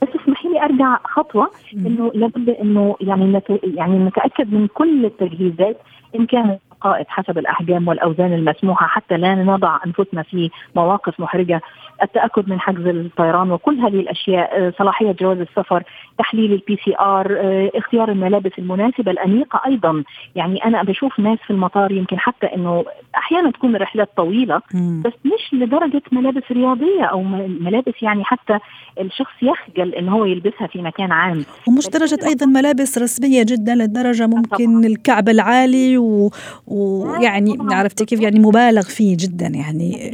بس 0.01 0.07
اسمحي 0.23 0.49
لي 0.49 0.61
أرجع 0.63 0.97
خطوة 1.03 1.51
إنه 1.73 2.11
لابد 2.13 2.49
إنه 2.49 2.95
يعني 3.01 3.41
يعني 3.63 3.99
نتأكد 3.99 4.53
من 4.53 4.67
كل 4.67 5.05
التجهيزات 5.05 5.77
إن 6.15 6.25
كانت 6.25 6.59
الحقائب 6.81 7.05
حسب 7.09 7.37
الأحجام 7.37 7.87
والأوزان 7.87 8.33
المسموحة 8.33 8.87
حتى 8.87 9.17
لا 9.17 9.35
نضع 9.35 9.79
أنفسنا 9.85 10.23
في 10.23 10.49
مواقف 10.75 11.19
محرجة. 11.19 11.61
التأكد 12.03 12.49
من 12.49 12.59
حجز 12.59 12.87
الطيران 12.87 13.51
وكل 13.51 13.79
هذه 13.79 13.99
الأشياء 13.99 14.57
آه، 14.57 14.73
صلاحية 14.77 15.11
جواز 15.11 15.37
السفر 15.37 15.83
تحليل 16.17 16.53
ال 16.53 16.79
PCR 16.85 17.37
آه، 17.39 17.71
اختيار 17.75 18.11
الملابس 18.11 18.51
المناسبة 18.59 19.11
الأنيقة 19.11 19.61
أيضا. 19.65 20.03
يعني 20.35 20.65
أنا 20.65 20.83
بشوف 20.83 21.19
ناس 21.19 21.39
في 21.39 21.51
المطار 21.51 21.91
يمكن 21.91 22.19
حتى 22.19 22.45
إنه 22.55 22.85
أحيانا 23.17 23.51
تكون 23.51 23.75
الرحلات 23.75 24.09
طويلة 24.17 24.61
بس 25.05 25.13
مش 25.25 25.53
لدرجة 25.53 26.01
ملابس 26.11 26.43
رياضية 26.51 27.03
أو 27.03 27.23
ملابس 27.47 27.93
يعني 28.01 28.23
حتى 28.23 28.59
الشخص 28.99 29.33
يخجل 29.41 29.95
إن 29.95 30.09
هو 30.09 30.25
يلبسها 30.25 30.67
في 30.67 30.81
مكان 30.81 31.11
عام. 31.11 31.45
ومش 31.67 31.89
درجة 31.89 32.19
أيضا 32.27 32.45
ملابس 32.45 32.97
رسمية 32.97 33.43
جدا 33.43 33.75
للدرجة 33.75 34.27
ممكن 34.27 34.65
طبعا. 34.65 34.85
الكعب 34.85 35.29
العالي 35.29 35.97
و... 35.97 36.29
ويعني 36.67 37.57
عرفتي 37.71 38.05
كيف؟ 38.05 38.21
يعني 38.21 38.39
مبالغ 38.39 38.81
فيه 38.81 39.17
جدا 39.19 39.47
يعني. 39.47 40.11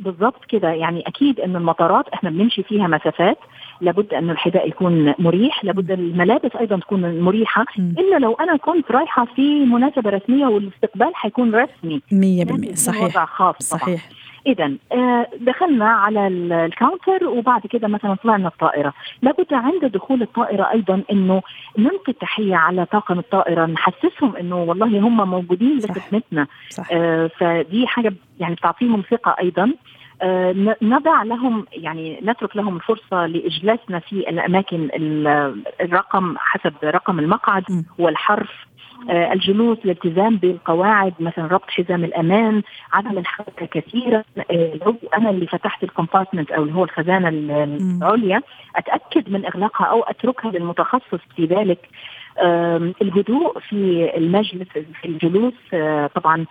بالضبط 0.00 0.44
كده. 0.48 0.68
يعني 0.68 0.91
أكيد 1.00 1.40
إن 1.40 1.56
المطارات 1.56 2.08
إحنا 2.08 2.30
بنمشي 2.30 2.62
فيها 2.62 2.86
مسافات 2.86 3.38
لابد 3.80 4.14
أن 4.14 4.30
الحذاء 4.30 4.68
يكون 4.68 5.14
مريح 5.18 5.64
لابد 5.64 5.90
الملابس 5.90 6.56
أيضا 6.60 6.76
تكون 6.76 7.20
مريحة. 7.20 7.64
إلا 7.78 8.18
لو 8.18 8.32
أنا 8.34 8.56
كنت 8.56 8.90
رايحة 8.90 9.24
في 9.24 9.64
مناسبة 9.64 10.10
رسمية 10.10 10.46
والاستقبال 10.46 11.10
حيكون 11.14 11.54
رسمي. 11.54 12.00
100% 12.12 12.74
صحيح. 12.74 13.02
وضع 13.02 13.24
خاص 13.24 13.56
صحيح. 13.58 14.08
اذا 14.46 14.72
آه، 14.92 15.26
دخلنا 15.40 15.88
على 15.88 16.26
الكاونتر 16.26 17.28
وبعد 17.28 17.66
كده 17.66 17.88
مثلا 17.88 18.14
طلعنا 18.14 18.48
الطائرة. 18.48 18.92
لابد 19.22 19.54
عند 19.54 19.84
دخول 19.84 20.22
الطائرة 20.22 20.70
أيضا 20.72 21.02
إنه 21.12 21.42
نلقي 21.78 22.12
التحيه 22.12 22.56
على 22.56 22.86
طاقم 22.86 23.18
الطائرة 23.18 23.66
نحسسهم 23.66 24.36
إنه 24.36 24.62
والله 24.62 24.98
هم 24.98 25.30
موجودين 25.30 25.78
لخدمتنا. 25.78 26.46
آه 26.92 27.30
فدي 27.38 27.86
حاجة 27.86 28.12
يعني 28.40 28.54
بتعطيهم 28.54 29.02
ثقة 29.10 29.36
أيضا. 29.40 29.72
نضع 30.82 31.22
لهم 31.22 31.66
يعني 31.72 32.20
نترك 32.22 32.56
لهم 32.56 32.76
الفرصة 32.76 33.26
لإجلاسنا 33.26 33.98
في 33.98 34.12
الأماكن 34.12 34.88
الرقم 35.80 36.34
حسب 36.38 36.72
رقم 36.84 37.18
المقعد 37.18 37.84
والحرف 37.98 38.50
آه، 39.10 39.32
الجلوس 39.32 39.78
الالتزام 39.84 40.36
بالقواعد 40.36 41.14
مثلا 41.20 41.46
ربط 41.46 41.70
حزام 41.70 42.04
الأمان 42.04 42.62
عدم 42.92 43.18
الحركة 43.18 43.66
كثيرا. 43.66 44.22
آه، 44.50 44.78
لو 44.86 44.96
أنا 45.16 45.30
اللي 45.30 45.46
فتحت 45.46 45.84
الكومبارتمنت 45.84 46.50
أو 46.50 46.62
اللي 46.62 46.74
هو 46.74 46.84
الخزانة 46.84 47.28
العليا 47.28 48.42
أتأكد 48.76 49.30
من 49.30 49.46
إغلاقها 49.46 49.86
أو 49.86 50.02
أتركها 50.02 50.50
للمتخصص 50.50 51.20
في 51.36 51.44
ذلك. 51.44 51.88
الهدوء 53.02 53.58
في 53.68 54.10
المجلس 54.16 54.68
في 54.72 55.04
الجلوس 55.04 55.54
آه، 55.74 56.10
طبعا 56.14 56.46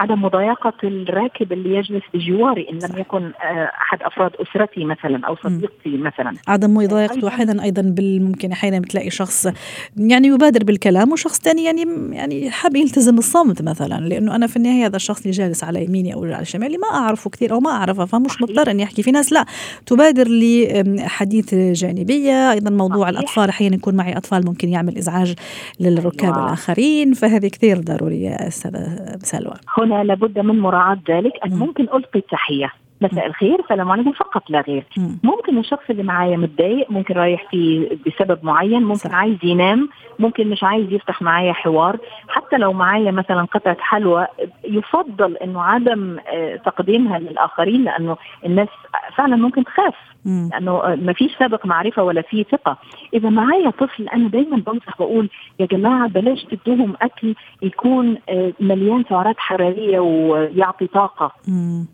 عدم 0.00 0.22
مضايقة 0.22 0.72
الراكب 0.84 1.52
اللي 1.52 1.76
يجلس 1.76 2.02
بجواري 2.14 2.68
إن 2.70 2.78
لم 2.78 2.98
يكن 2.98 3.24
آه، 3.24 3.70
أحد 3.82 4.02
أفراد 4.02 4.30
أسرتي 4.36 4.84
مثلا 4.84 5.26
أو 5.26 5.36
صديقتي 5.36 5.96
مثلا. 5.96 6.34
عدم 6.48 6.74
مضايقته 6.74 7.28
أحيانا 7.28 7.62
أيضا 7.62 7.94
ممكن 8.00 8.52
أحيانا 8.52 8.78
بتلاقي 8.78 9.10
شخص 9.10 9.48
يعني 9.96 10.28
يبادر 10.28 10.64
بالكلام 10.64 11.12
وشخص 11.12 11.40
ثاني 11.40 11.64
يعني 11.64 11.82
يعني 12.16 12.50
حاب 12.50 12.76
يلتزم 12.76 13.18
الصمت 13.18 13.62
مثلا 13.62 14.00
لأنه 14.08 14.36
أنا 14.36 14.46
في 14.46 14.56
النهاية 14.56 14.86
هذا 14.86 14.96
الشخص 14.96 15.20
اللي 15.20 15.30
جالس 15.30 15.64
على 15.64 15.84
يميني 15.84 16.14
أو 16.14 16.24
على 16.24 16.44
شمالي 16.44 16.78
ما 16.78 16.98
أعرفه 16.98 17.30
كثير 17.30 17.52
أو 17.52 17.60
ما 17.60 17.70
أعرفه 17.70 18.04
فمش 18.04 18.42
مضطر 18.42 18.70
إني 18.70 18.84
أحكي. 18.84 19.02
في 19.02 19.10
ناس 19.10 19.32
لا 19.32 19.44
تبادر 19.86 20.28
لحديث 20.28 21.54
جانبية 21.54 22.52
أيضا 22.52 22.70
موضوع 22.70 23.08
الأطفال 23.08 23.48
أحيانا 23.48 23.74
يكون 23.74 23.94
معي 23.94 24.16
أطفال 24.16 24.46
ممكن 24.46 24.68
يعمل 24.68 24.96
إزعاج 24.98 25.21
الإزعاج 25.22 25.36
للركاب 25.80 26.36
واو. 26.36 26.44
الآخرين 26.44 27.12
فهذه 27.12 27.48
كثير 27.48 27.78
ضرورية 27.78 28.30
أستاذة 28.30 29.18
سلوى. 29.18 29.54
هنا 29.78 30.04
لابد 30.04 30.38
من 30.38 30.60
مراعاة 30.60 30.98
ذلك. 31.10 31.32
أن 31.46 31.58
ممكن 31.58 31.84
ألقي 31.84 32.18
التحية. 32.18 32.72
مساء 33.00 33.26
الخير 33.26 33.64
سلام 33.68 33.90
عليكم. 33.90 34.12
فقط 34.12 34.50
لا 34.50 34.60
غير. 34.60 34.84
ممكن 35.22 35.58
الشخص 35.58 35.82
اللي 35.90 36.02
معايا 36.02 36.36
متضايق 36.36 36.90
ممكن 36.90 37.14
رايح 37.14 37.50
في 37.50 37.88
بسبب 38.06 38.44
معين 38.44 38.82
ممكن 38.82 39.08
صح. 39.08 39.14
عايز 39.14 39.36
ينام 39.42 39.88
ممكن 40.18 40.50
مش 40.50 40.64
عايز 40.64 40.92
يفتح 40.92 41.22
معايا 41.22 41.52
حوار. 41.52 41.98
حتى 42.28 42.56
لو 42.56 42.72
معايا 42.72 43.10
مثلا 43.10 43.42
قطعة 43.44 43.76
حلوى 43.80 44.26
يفضل 44.64 45.36
إنه 45.36 45.62
عدم 45.62 46.18
آه، 46.18 46.56
تقديمها 46.56 47.18
للآخرين 47.18 47.84
لأنه 47.84 48.16
الناس 48.46 48.68
فعلا 49.16 49.36
ممكن 49.36 49.64
تخاف. 49.64 49.94
لأنه 50.24 50.96
ما 51.02 51.12
فيش 51.12 51.32
سابق 51.38 51.66
معرفة 51.66 52.02
ولا 52.02 52.22
في 52.22 52.44
ثقة. 52.52 52.76
إذا 53.14 53.28
معايا 53.28 53.70
طفل 53.70 54.08
أنا 54.08 54.28
دايما 54.28 54.56
بنصح 54.56 54.98
بقول 54.98 55.30
يا 55.60 55.66
جماعة 55.66 56.08
بلاش 56.08 56.44
تدوهم 56.44 56.94
أكل 57.02 57.34
يكون 57.62 58.18
آه، 58.28 58.52
مليان 58.60 59.04
سعرات 59.08 59.38
حرارية 59.38 59.98
ويعطي 60.00 60.86
طاقة. 60.86 61.32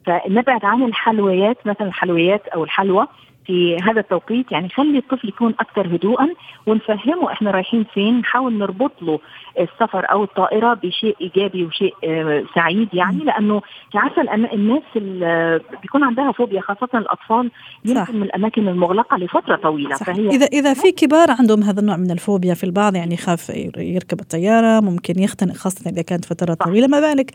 فنبعد 0.07 0.64
عن 0.64 0.83
الحلويات 0.83 1.67
مثلا 1.67 1.87
الحلويات 1.87 2.49
أو 2.49 2.64
الحلوى. 2.64 3.07
في 3.49 3.77
هذا 3.77 4.01
التوقيت 4.01 4.53
يعني 4.53 4.69
خلي 4.69 4.99
الطفل 4.99 5.29
يكون 5.29 5.55
أكثر 5.61 5.87
هدوءا 5.87 6.29
ونفهمه 6.67 7.33
إحنا 7.33 7.51
رايحين 7.51 7.85
فين 7.95 8.19
نحاول 8.19 8.59
نربط 8.59 8.93
له 9.03 9.19
السفر 9.61 10.05
أو 10.13 10.25
الطائرة 10.25 10.75
بشيء 10.75 11.17
إيجابي 11.21 11.65
وشيء 11.65 11.95
آه، 12.05 12.45
سعيد 12.55 12.89
يعني 12.93 13.25
لأنه 13.25 13.63
عارفة 13.95 14.23
الناس 14.55 14.83
اللي 14.97 15.61
بيكون 15.83 16.05
عندها 16.05 16.33
فوبيا 16.33 16.61
خاصة 16.61 16.89
الأطفال 16.95 17.51
يمكن 17.85 18.17
من 18.17 18.23
الأماكن 18.23 18.69
المغلقة 18.69 19.17
لفترة 19.17 19.57
طويلة 19.57 19.97
صح. 19.97 20.07
فهي 20.07 20.29
اذا 20.29 20.47
إذا 20.47 20.75
في 20.75 20.93
كبار 20.93 21.31
عندهم 21.39 21.63
هذا 21.63 21.81
النوع 21.81 21.97
من 21.97 22.11
الفوبيا 22.11 22.55
في 22.55 22.65
البعض 22.65 22.97
يعني 22.97 23.15
يخاف 23.15 23.51
يركب 23.77 24.21
الطيارة 24.21 24.81
ممكن 24.81 25.19
يختنق 25.19 25.55
خاصة 25.55 25.91
إذا 25.91 26.03
كانت 26.03 26.25
فترة 26.25 26.55
طويلة 26.55 26.87
ما 26.87 27.01
بالك 27.01 27.31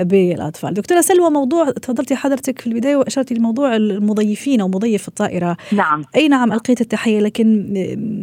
بالأطفال. 0.00 0.74
دكتورة 0.74 1.00
سلوى 1.00 1.30
موضوع 1.30 1.70
تفضلتي 1.70 2.16
حضرتك 2.16 2.60
في 2.60 2.66
البداية 2.66 2.96
وأشرتي 2.96 3.34
لموضوع 3.34 3.76
المضيفين 3.76 4.60
أو 4.60 4.68
مضيف 4.68 5.08
الطائرة. 5.08 5.47
نعم. 5.72 6.04
أي 6.16 6.28
نعم 6.28 6.52
ألقيت 6.52 6.80
التحية 6.80 7.20
لكن 7.20 7.72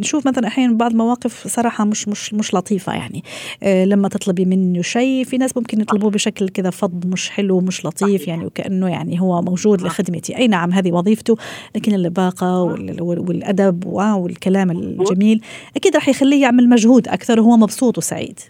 نشوف 0.00 0.26
مثلا 0.26 0.46
أحيانا 0.46 0.74
بعض 0.74 0.90
المواقف 0.90 1.48
صراحة 1.48 1.84
مش 1.84 2.08
مش 2.08 2.34
مش 2.34 2.54
لطيفة 2.54 2.94
يعني. 2.94 3.24
آه، 3.62 3.84
لما 3.84 4.08
تطلبي 4.08 4.44
منه 4.44 4.82
شيء 4.82 5.24
في 5.24 5.38
ناس 5.38 5.56
ممكن 5.56 5.80
يطلبوه 5.80 6.10
بشكل 6.10 6.48
كذا 6.48 6.70
فض 6.70 7.06
مش 7.06 7.30
حلو 7.30 7.60
مش 7.60 7.86
لطيف 7.86 8.28
يعني 8.28 8.46
وكأنه 8.46 8.88
يعني 8.88 9.20
هو 9.20 9.42
موجود 9.42 9.82
لخدمتي. 9.82 10.36
أي 10.36 10.48
نعم 10.48 10.72
هذه 10.72 10.92
وظيفته 10.92 11.36
لكن 11.74 11.94
اللباقة 11.94 12.62
والأدب 13.00 13.86
والكلام 13.86 14.70
الجميل 14.70 15.40
أكيد 15.76 15.94
راح 15.94 16.08
يخليه 16.08 16.42
يعمل 16.42 16.68
مجهود 16.68 17.08
أكثر 17.08 17.40
وهو 17.40 17.56
مبسوط 17.56 17.98
وسعيد. 17.98 18.40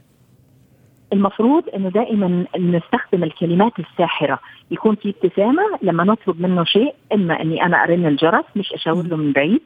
المفروض 1.12 1.64
إنه 1.75 1.88
دائما 1.88 2.45
نستخدم 2.59 3.25
الكلمات 3.25 3.73
الساحرة. 3.79 4.38
يكون 4.71 4.95
في 4.95 5.09
ابتسامة 5.09 5.62
لما 5.83 6.05
نطلب 6.05 6.40
منه 6.40 6.64
شيء 6.64 6.95
إما 7.12 7.42
إني 7.42 7.64
أنا 7.64 7.85
أرن 7.85 8.07
الجرس 8.07 8.45
مش 8.57 8.73
أشاور 8.73 9.07
له 9.07 9.16
من 9.16 9.33
بعيد. 9.33 9.61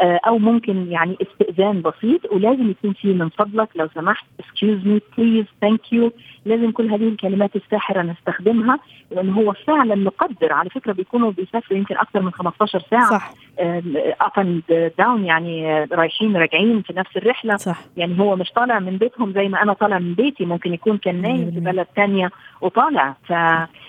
أو 0.00 0.38
ممكن 0.38 0.92
يعني 0.92 1.16
استئذان 1.22 1.82
بسيط 1.82 2.32
ولازم 2.32 2.70
يكون 2.70 2.92
في 2.92 3.12
من 3.12 3.28
فضلك. 3.28 3.68
لو 3.74 3.88
سمحت 3.94 4.24
excuse 4.42 4.86
me 4.86 5.00
please 5.16 5.46
thank 5.64 5.92
you. 5.92 6.10
لازم 6.44 6.70
كل 6.70 6.90
هذه 6.90 7.08
الكلمات 7.08 7.56
الساحرة 7.56 8.02
نستخدمها 8.02 8.78
لأن 9.10 9.30
هو 9.30 9.52
فعلا 9.52 9.94
مقدر. 9.94 10.52
على 10.52 10.70
فكرة 10.70 10.92
بيكونوا 10.92 11.30
بيسافروا 11.30 11.78
يمكن 11.78 11.96
أكثر 11.96 12.20
من 12.20 12.32
15 12.32 12.78
ساعة. 12.90 13.10
صح. 13.10 13.32
up 13.58 14.38
and 14.38 14.92
down 14.98 15.24
يعني 15.24 15.84
رايحين 15.84 16.36
راجعين 16.36 16.82
في 16.82 16.92
نفس 16.92 17.16
الرحلة. 17.16 17.56
صح. 17.56 17.78
يعني 17.96 18.20
هو 18.20 18.36
مش 18.36 18.50
طالع 18.50 18.78
من 18.78 18.96
بيتهم 18.96 19.32
زي 19.32 19.48
ما 19.48 19.62
أنا 19.62 19.72
طالع 19.72 19.98
من 19.98 20.14
بيتي. 20.14 20.44
ممكن 20.44 20.74
يكون 20.74 20.98
كان 20.98 21.22
نايم 21.22 21.50
في 21.50 21.60
بلد 21.60 21.86
ثانية 21.96 22.30
وطالع. 22.60 23.16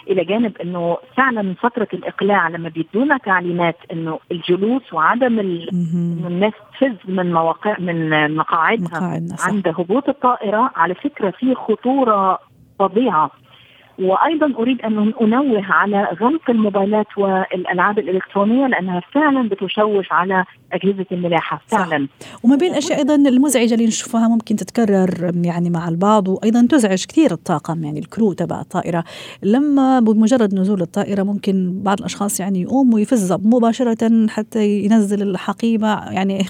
فالى 0.08 0.24
جانب 0.24 0.58
إنه 0.58 0.98
فعلا 1.18 1.54
فترة 1.54 1.88
الإقلاع 1.94 2.48
لما 2.48 2.70
بيدونا 2.70 3.18
تعليمات 3.18 3.78
إنه 3.92 4.20
الجلوس 4.32 4.94
وعدم 4.94 5.40
إنه 5.40 6.28
الناس 6.28 6.54
تفز 6.74 6.96
من 7.06 7.34
مواقع 7.34 7.76
من 7.80 8.36
مقاعدها. 8.36 9.22
عند 9.42 9.68
هبوط 9.68 10.10
الطائرة 10.10 10.72
على 10.76 10.96
فكرة 10.96 11.30
في 11.30 11.56
خطورة 11.56 12.40
فظيعة. 12.80 13.32
وأيضا 14.00 14.54
أريد 14.60 14.82
أن 14.82 15.14
أنوه 15.22 15.74
على 15.74 16.08
غلق 16.22 16.50
الموبايلات 16.50 17.18
والألعاب 17.18 18.00
الإلكترونية 18.00 18.68
لأنها 18.68 19.02
فعلا 19.12 19.50
بتشوش 19.50 20.12
على 20.12 20.46
أجهزة 20.76 21.06
الملاحة 21.12 21.62
فعلا. 21.68 22.08
صح. 22.22 22.28
وما 22.44 22.56
بين 22.56 22.72
الأشياء 22.72 23.00
أيضا 23.00 23.16
المزعجة 23.16 23.74
اللي 23.74 23.86
نشوفها 23.86 24.28
ممكن 24.28 24.56
تتكرر 24.56 25.32
يعني 25.44 25.70
مع 25.70 25.90
البعض 25.90 26.28
وأيضا 26.28 26.68
تزعج 26.70 27.06
كثير 27.06 27.32
الطاقم 27.32 27.84
يعني 27.84 28.00
الكرو 28.00 28.34
تبع 28.34 28.62
الطائرة. 28.62 29.04
لما 29.44 30.00
بمجرد 30.00 30.56
نزول 30.56 30.82
الطائرة 30.82 31.24
ممكن 31.24 31.84
بعض 31.84 32.00
الأشخاص 32.00 32.40
يعني 32.40 32.62
يقوم 32.62 32.94
ويفز 32.94 33.34
مباشرة 33.34 34.28
حتى 34.28 34.86
ينزل 34.86 35.22
الحقيبة 35.22 35.88
يعني 35.88 36.46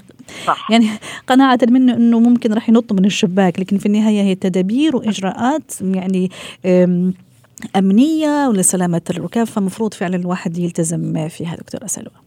صح. 0.46 0.66
يعني 0.72 0.88
قناعة 1.26 1.58
منه 1.68 1.94
إنه 1.94 2.20
ممكن 2.20 2.52
راح 2.52 2.68
ينط 2.68 2.92
من 2.92 3.04
الشباك. 3.04 3.60
لكن 3.60 3.78
في 3.78 3.86
النهاية 3.86 4.22
هي 4.22 4.34
تدابير 4.34 4.96
وإجراءات 4.96 5.72
يعني 5.80 6.30
أمنية 7.76 8.48
ولسلامة 8.48 9.02
الركاب. 9.10 9.46
فمفروض 9.46 9.94
فعلا 9.94 10.16
الواحد 10.16 10.58
يلتزم 10.58 11.28
فيها 11.28 11.56
دكتورة 11.56 11.86
سلوى. 11.86 12.25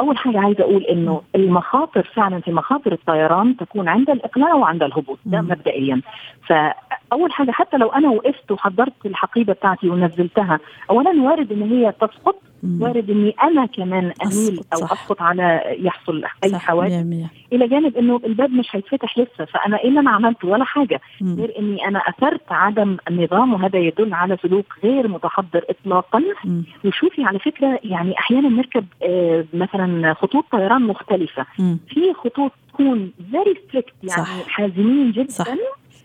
أول 0.00 0.18
حاجة 0.18 0.40
عايزة 0.40 0.60
أقول 0.64 0.82
إنه 0.84 1.22
المخاطر 1.34 2.02
فعلا 2.14 2.40
في 2.40 2.52
مخاطر 2.52 2.92
الطيران 2.92 3.56
تكون 3.56 3.88
عند 3.88 4.10
الإقلاع 4.10 4.54
وعند 4.54 4.82
الهبوط 4.82 5.18
ده 5.26 5.40
مبدئيا. 5.40 6.00
فأول 6.46 7.32
حاجة 7.32 7.50
حتى 7.50 7.76
لو 7.76 7.88
أنا 7.88 8.08
وقفت 8.10 8.50
وحضرت 8.52 9.06
الحقيبة 9.06 9.52
بتاعتي 9.52 9.88
ونزلتها 9.88 10.58
اولا 10.90 11.22
وارد 11.22 11.52
إن 11.52 11.62
هي 11.62 11.92
تسقط 11.92 12.36
وارد 12.80 13.10
إني 13.10 13.34
أنا 13.42 13.66
كمان 13.66 14.12
أميل 14.24 14.60
أو. 14.74 14.84
اسقط 14.84 15.22
على 15.22 15.76
يحصل 15.78 16.24
أي 16.44 16.58
حوادث 16.58 17.06
إلى 17.52 17.68
جانب 17.68 17.96
إنه 17.96 18.20
الباب 18.24 18.50
مش 18.50 18.76
هيتفتح 18.76 19.18
لسه 19.18 19.44
فأنا 19.44 19.78
إيه 19.78 19.88
اللي 19.88 20.00
أنا 20.00 20.10
عملته 20.10 20.48
ولا 20.48 20.64
حاجة 20.64 21.00
مم. 21.20 21.36
غير 21.38 21.58
إني 21.58 21.88
أنا 21.88 21.98
أثرت 21.98 22.52
عدم 22.52 22.96
النظام 23.08 23.52
وهذا 23.54 23.78
يدل 23.78 24.14
على 24.14 24.36
سلوك 24.42 24.66
غير 24.84 25.08
متحضر 25.08 25.64
اطلاقا 25.70 26.22
مم. 26.44 26.64
وشوفي 26.84 27.24
على 27.24 27.38
فكرة 27.38 27.78
يعني 27.84 28.18
أحيانا 28.18 28.48
نركب 28.48 28.84
آه 29.02 29.44
مثلا 29.54 30.14
خطوط 30.14 30.44
طيران 30.52 30.82
مختلفة 30.82 31.46
مم. 31.58 31.78
في 31.88 32.12
خطوط 32.14 32.52
تكون 32.72 33.12
very 33.30 33.54
strict 33.68 33.92
يعني 34.02 34.24
صح. 34.24 34.48
حازمين 34.48 35.12
جدا 35.12 35.30
صح. 35.30 35.46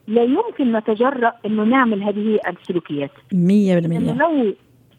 لا 0.07 0.23
يمكن 0.23 0.71
نتجرأ 0.71 1.33
إنه 1.45 1.63
نعمل 1.63 2.03
هذه 2.03 2.39
السلوكيات 2.47 3.11
100% 3.33 3.35
لو 3.35 4.53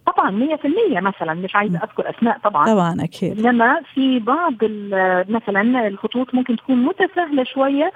طبعا 0.07 0.31
100% 0.31 1.01
مثلا 1.01 1.35
مش 1.35 1.57
عايزة 1.57 1.79
أذكر 1.79 2.11
أسماء 2.11 2.39
طبعا. 2.45 2.67
طبعا 2.67 3.05
أكيد. 3.05 3.47
إنما 3.47 3.81
في 3.95 4.19
بعض 4.19 4.55
مثلا 5.29 5.87
الخطوط 5.89 6.35
ممكن 6.35 6.57
تكون 6.57 6.85
متساهلة 6.85 7.45
شوية 7.45 7.93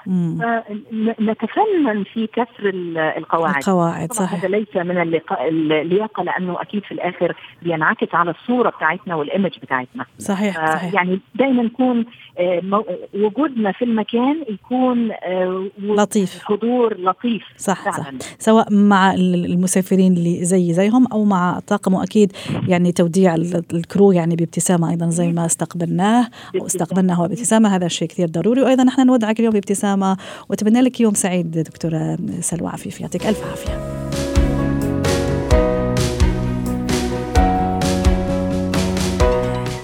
نتفنن 1.21 2.05
في 2.15 2.27
كسر 2.27 2.71
القواعد. 3.17 3.57
القواعد 3.57 4.13
صحيح. 4.13 4.45
هذا 4.45 4.49
ليس 4.49 4.77
من 4.77 5.17
اللياقة 5.41 6.23
لأنه 6.23 6.63
أكيد 6.63 6.83
في 6.85 6.93
الآخر 6.93 7.37
بينعكس 7.63 8.15
على 8.15 8.31
الصورة 8.31 8.71
بتاعتنا 8.71 9.15
والإيمج 9.15 9.59
بتاعتنا. 9.63 10.07
صحيح, 10.19 10.67
صحيح. 10.75 10.95
يعني 10.95 11.21
دائما 11.35 11.63
نكون 11.63 12.05
آه، 12.39 12.85
وجودنا 13.15 13.73
في 13.73 13.85
المكان 13.85 14.45
يكون 14.49 15.11
آه، 15.13 15.69
لطيف. 15.83 16.45
حضور 16.45 17.01
لطيف. 17.01 17.43
صح 17.57 17.83
فعلا. 17.85 18.19
صح 18.19 18.27
سواء 18.39 18.75
مع 18.75 19.15
المسافرين 19.15 20.13
اللي 20.13 20.45
زي 20.45 20.73
زيهم 20.73 21.07
أو 21.13 21.25
مع 21.25 21.61
واكيد 22.01 22.33
يعني 22.69 22.93
توديع 22.93 23.35
الكرو 23.35 24.13
يعني 24.13 24.37
بابتسامة 24.37 24.91
أيضا 24.91 25.11
زي 25.11 25.33
ما 25.33 25.47
استقبلناه 25.47 26.29
أو 26.61 26.67
استقبلنا 26.67 27.15
هو 27.15 27.29
بابتسامة. 27.29 27.77
هذا 27.77 27.89
شيء 27.89 28.09
كثير 28.09 28.29
ضروري. 28.29 28.63
وأيضا 28.63 28.85
نحن 28.85 29.07
نودعك 29.07 29.39
اليوم 29.41 29.53
بابتسامة 29.53 30.17
وأتمنى 30.49 30.81
لك 30.81 31.01
يوم 31.01 31.15
سعيد 31.15 31.51
دكتورة 31.51 32.19
سلوى 32.41 32.69
عفيف 32.69 33.01
يعطيك 33.01 33.27
ألف 33.27 33.41
عافية. 33.51 34.01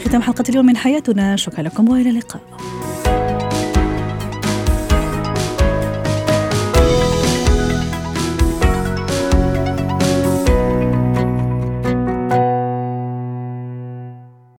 ختام 0.04 0.22
حلقة 0.22 0.44
اليوم 0.48 0.66
من 0.66 0.76
حياتنا. 0.76 1.36
شكرا 1.36 1.62
لكم 1.62 1.88
وإلى 1.88 2.10
اللقاء. 2.10 2.42